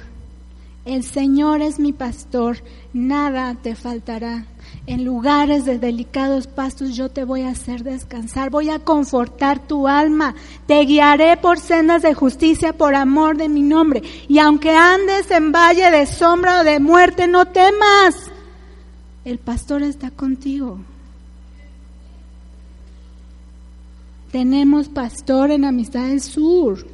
[0.83, 2.57] el Señor es mi pastor,
[2.91, 4.45] nada te faltará.
[4.87, 9.87] En lugares de delicados pastos yo te voy a hacer descansar, voy a confortar tu
[9.87, 10.33] alma,
[10.65, 14.01] te guiaré por sendas de justicia por amor de mi nombre.
[14.27, 18.31] Y aunque andes en valle de sombra o de muerte, no temas.
[19.23, 20.79] El pastor está contigo.
[24.31, 26.87] Tenemos pastor en Amistad del Sur.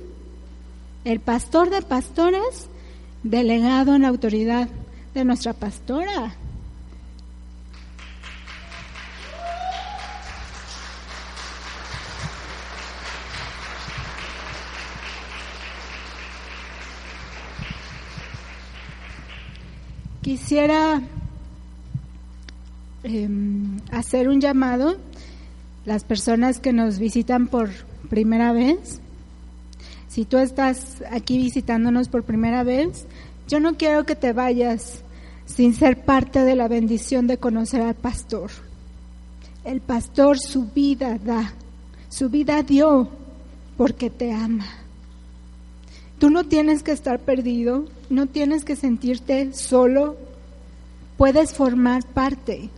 [1.05, 2.67] El pastor de pastores
[3.21, 4.67] delegado en la autoridad
[5.13, 6.33] de nuestra pastora.
[20.23, 21.01] Quisiera
[23.03, 24.97] em, hacer un llamado,
[25.88, 27.69] las personas que nos visitan por
[28.09, 28.99] primera vez,
[30.09, 33.05] si tú estás aquí visitándonos por primera vez,
[33.47, 35.01] yo no quiero que te vayas
[35.45, 38.51] sin ser parte de la bendición de conocer al pastor.
[39.63, 41.53] El pastor su vida da,
[42.09, 43.07] su vida dio
[43.77, 44.67] porque te ama.
[46.19, 50.17] Tú no tienes que estar perdido, no tienes que sentirte solo,
[51.15, 52.71] puedes formar parte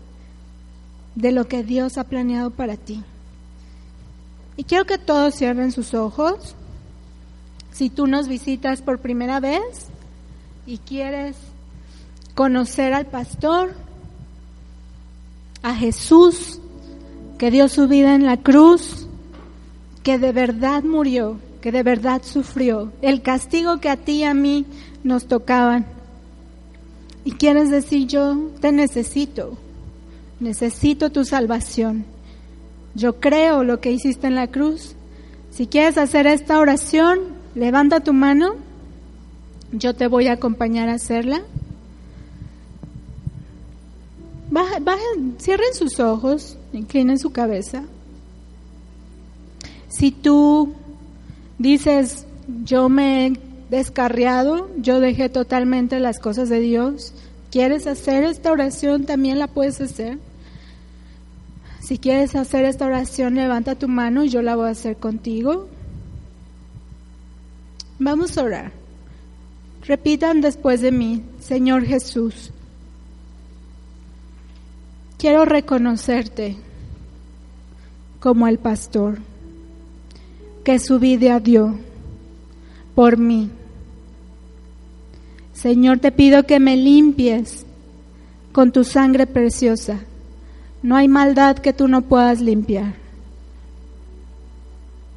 [1.19, 3.03] de lo que Dios ha planeado para ti.
[4.55, 6.55] Y quiero que todos cierren sus ojos.
[7.71, 9.87] Si tú nos visitas por primera vez
[10.65, 11.35] y quieres
[12.35, 13.73] conocer al pastor,
[15.61, 16.59] a Jesús,
[17.37, 19.07] que dio su vida en la cruz,
[20.03, 24.33] que de verdad murió, que de verdad sufrió, el castigo que a ti y a
[24.33, 24.65] mí
[25.03, 25.85] nos tocaban.
[27.25, 29.57] Y quieres decir, yo te necesito,
[30.39, 32.05] necesito tu salvación.
[32.95, 34.95] Yo creo lo que hiciste en la cruz.
[35.51, 38.55] Si quieres hacer esta oración, Levanta tu mano,
[39.71, 41.41] yo te voy a acompañar a hacerla.
[45.39, 47.83] cierren sus ojos, inclinen su cabeza.
[49.87, 50.73] Si tú
[51.57, 52.27] dices,
[52.63, 57.13] yo me he descarriado, yo dejé totalmente las cosas de Dios,
[57.51, 59.05] ¿quieres hacer esta oración?
[59.05, 60.19] También la puedes hacer.
[61.89, 65.67] Si quieres hacer esta oración, levanta tu mano y yo la voy a hacer contigo.
[67.97, 68.71] Vamos a orar.
[69.87, 72.51] Repitan después de mí, Señor Jesús,
[75.17, 76.57] quiero reconocerte
[78.19, 79.17] como el pastor
[80.63, 81.73] que su vida dio
[82.93, 83.49] por mí.
[85.53, 87.65] Señor, te pido que me limpies
[88.51, 90.01] con tu sangre preciosa
[90.81, 92.93] no hay maldad que tú no puedas limpiar.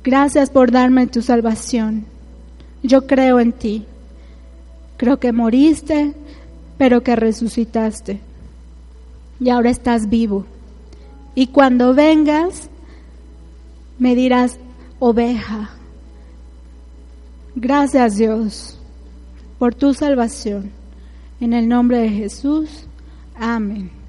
[0.05, 2.05] Gracias por darme tu salvación.
[2.83, 3.87] Yo creo en ti.
[4.97, 6.13] Creo que moriste,
[6.79, 8.21] pero que resucitaste.
[9.39, 10.45] Y ahora estás vivo.
[11.35, 12.69] Y cuando vengas,
[13.99, 14.59] me dirás,
[14.99, 15.71] oveja.
[17.55, 18.79] Gracias Dios
[19.59, 20.71] por tu salvación.
[21.41, 22.87] En el nombre de Jesús.
[23.37, 24.02] Amén.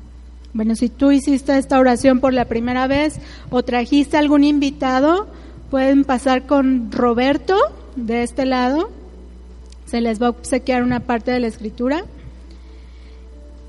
[0.53, 5.27] Bueno, si tú hiciste esta oración por la primera vez o trajiste algún invitado,
[5.71, 7.57] pueden pasar con Roberto
[7.95, 8.91] de este lado.
[9.85, 12.05] Se les va a obsequiar una parte de la escritura.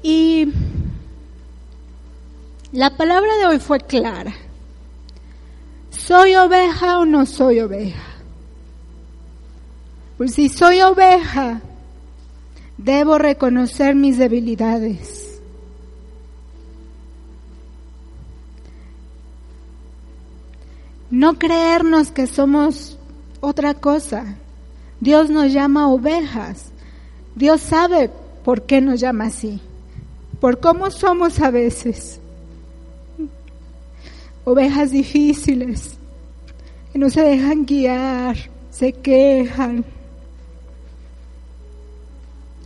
[0.03, 0.49] Y
[2.71, 4.35] la palabra de hoy fue clara.
[5.91, 8.03] ¿Soy oveja o no soy oveja?
[10.19, 11.63] Pues si soy oveja,
[12.77, 15.24] debo reconocer mis debilidades
[21.11, 22.99] No creernos que somos
[23.41, 24.37] otra cosa.
[25.01, 26.71] Dios nos llama ovejas.
[27.35, 28.11] Dios sabe
[28.45, 29.61] por qué nos llama así.
[30.41, 32.21] Por cómo somos a veces.
[34.45, 35.97] Ovejas difíciles,
[36.93, 38.37] que no se dejan guiar,
[38.71, 39.85] se quejan.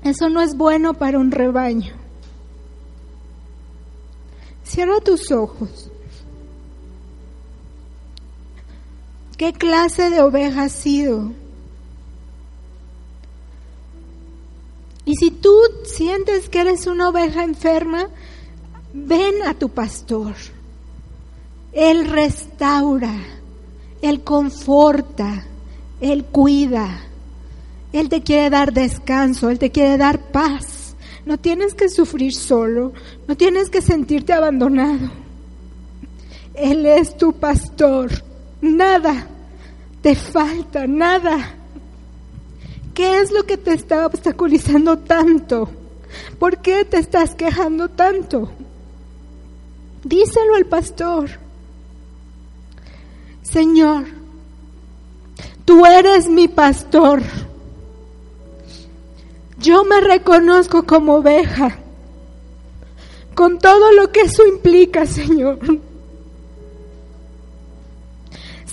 [0.02, 1.94] Eso no es bueno para un rebaño.
[4.64, 5.90] Cierra tus ojos.
[9.38, 11.30] ¿Qué clase de oveja has sido?
[15.04, 18.08] Y si tú sientes que eres una oveja enferma,
[18.92, 20.34] ven a tu pastor.
[21.72, 23.14] Él restaura,
[24.02, 25.46] Él conforta,
[26.00, 27.04] Él cuida.
[27.92, 30.96] Él te quiere dar descanso, Él te quiere dar paz.
[31.24, 32.92] No tienes que sufrir solo,
[33.28, 35.10] no tienes que sentirte abandonado.
[36.54, 38.27] Él es tu pastor
[38.60, 39.28] Nada
[40.02, 41.54] te falta, nada.
[42.94, 45.68] ¿Qué es lo que te está obstaculizando tanto?
[46.38, 48.50] ¿Por qué te estás quejando tanto?
[50.04, 51.30] Díselo al pastor.
[53.42, 54.06] Señor,
[55.64, 57.22] tú eres mi pastor.
[59.58, 61.78] Yo me reconozco como oveja,
[63.34, 65.58] con todo lo que eso implica, Señor.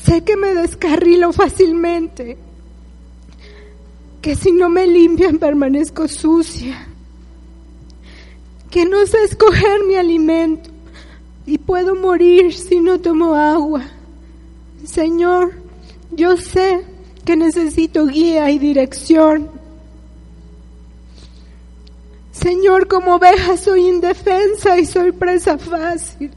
[0.06, 2.38] Sé que me descarrilo fácilmente,
[4.22, 6.88] que si no me limpian permanezco sucia,
[8.70, 10.70] que no sé escoger mi alimento
[11.47, 13.84] y puedo morir si no tomo agua.
[14.86, 15.53] Señor,
[16.12, 16.86] yo sé
[17.26, 19.49] que necesito guía y dirección.
[22.32, 26.30] Señor, como oveja soy indefensa y soy presa fácil.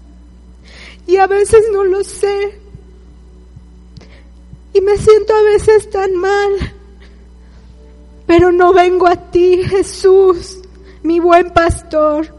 [1.06, 2.57] Y a veces no lo sé.
[4.78, 6.52] Y me siento a veces tan mal.
[8.28, 10.60] Pero no vengo a ti, Jesús,
[11.02, 12.32] mi buen pastor.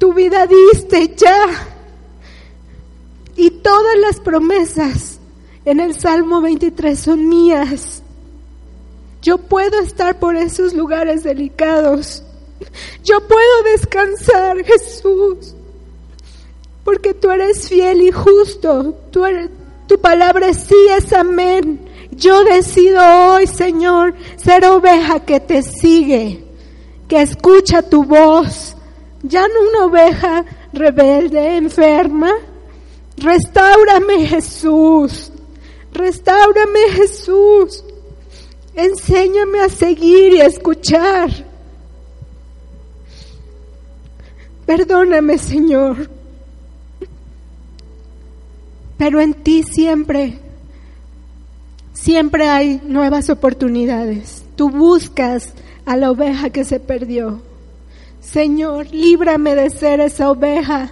[0.00, 1.68] Tu vida diste ya.
[3.36, 5.20] Y todas las promesas
[5.64, 8.02] en el Salmo 23 son mías.
[9.22, 12.24] Yo puedo estar por esos lugares delicados.
[13.04, 15.54] Yo puedo descansar, Jesús.
[16.82, 18.96] Porque tú eres fiel y justo.
[19.12, 19.50] Tú eres,
[19.88, 21.80] tu palabra sí es amén.
[22.10, 26.44] Yo decido hoy, Señor, ser oveja que te sigue,
[27.08, 28.76] que escucha tu voz.
[29.22, 32.32] Ya no una oveja rebelde, enferma.
[33.16, 35.32] Restáurame, Jesús.
[35.92, 37.82] Restáurame, Jesús.
[38.74, 41.30] Enséñame a seguir y a escuchar.
[44.66, 46.17] Perdóname, Señor
[48.98, 50.40] pero en ti siempre,
[51.94, 54.44] siempre hay nuevas oportunidades.
[54.56, 55.54] Tú buscas
[55.86, 57.40] a la oveja que se perdió.
[58.20, 60.90] Señor, líbrame de ser esa oveja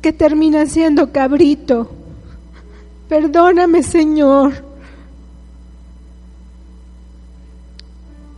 [0.00, 1.90] que termina siendo cabrito.
[3.08, 4.64] Perdóname, Señor.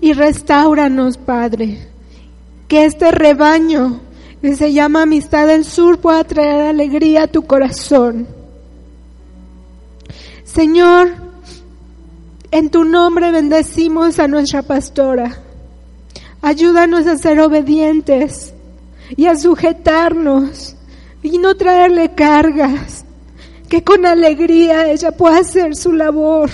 [0.00, 1.86] Y restauranos, Padre.
[2.66, 4.00] Que este rebaño
[4.42, 8.26] se llama Amistad del Sur pueda traer alegría a tu corazón.
[10.44, 11.12] Señor,
[12.50, 15.38] en tu nombre bendecimos a nuestra pastora.
[16.42, 18.54] Ayúdanos a ser obedientes
[19.16, 20.74] y a sujetarnos
[21.22, 23.04] y no traerle cargas.
[23.68, 26.50] Que con alegría ella pueda hacer su labor.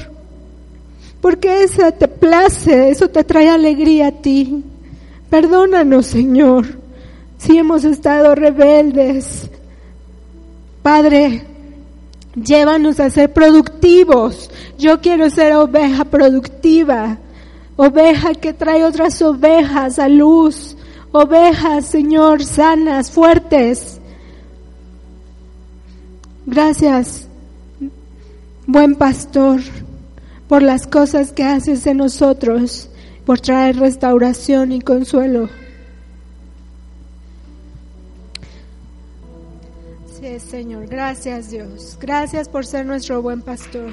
[1.20, 4.62] Porque eso te place, eso te trae alegría a ti.
[5.30, 6.66] Perdónanos, Señor,
[7.38, 9.50] si hemos estado rebeldes.
[10.82, 11.44] Padre,
[12.34, 14.50] llévanos a ser productivos.
[14.78, 17.18] Yo quiero ser oveja productiva,
[17.76, 20.76] oveja que trae otras ovejas a luz,
[21.12, 24.00] ovejas, Señor, sanas, fuertes.
[26.46, 27.26] Gracias,
[28.66, 29.60] buen pastor,
[30.48, 32.88] por las cosas que haces en nosotros,
[33.24, 35.48] por traer restauración y consuelo.
[40.42, 43.90] Señor, gracias Dios, gracias por ser nuestro buen pastor.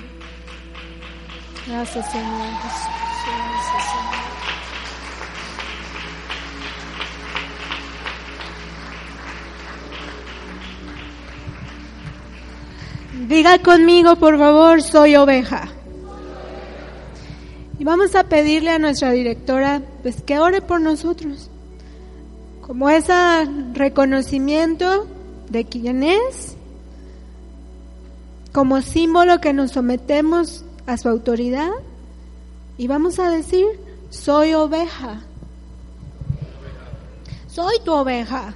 [1.68, 4.24] Gracias, Señor Gracias, Señor.
[13.28, 15.70] Diga conmigo, por favor, soy oveja.
[17.80, 21.50] Y vamos a pedirle a nuestra directora pues que ore por nosotros.
[22.62, 23.14] Como ese
[23.74, 25.08] reconocimiento
[25.54, 26.58] de quién es,
[28.52, 31.70] como símbolo que nos sometemos a su autoridad
[32.76, 33.68] y vamos a decir,
[34.10, 35.22] soy oveja.
[37.48, 38.56] Soy tu oveja.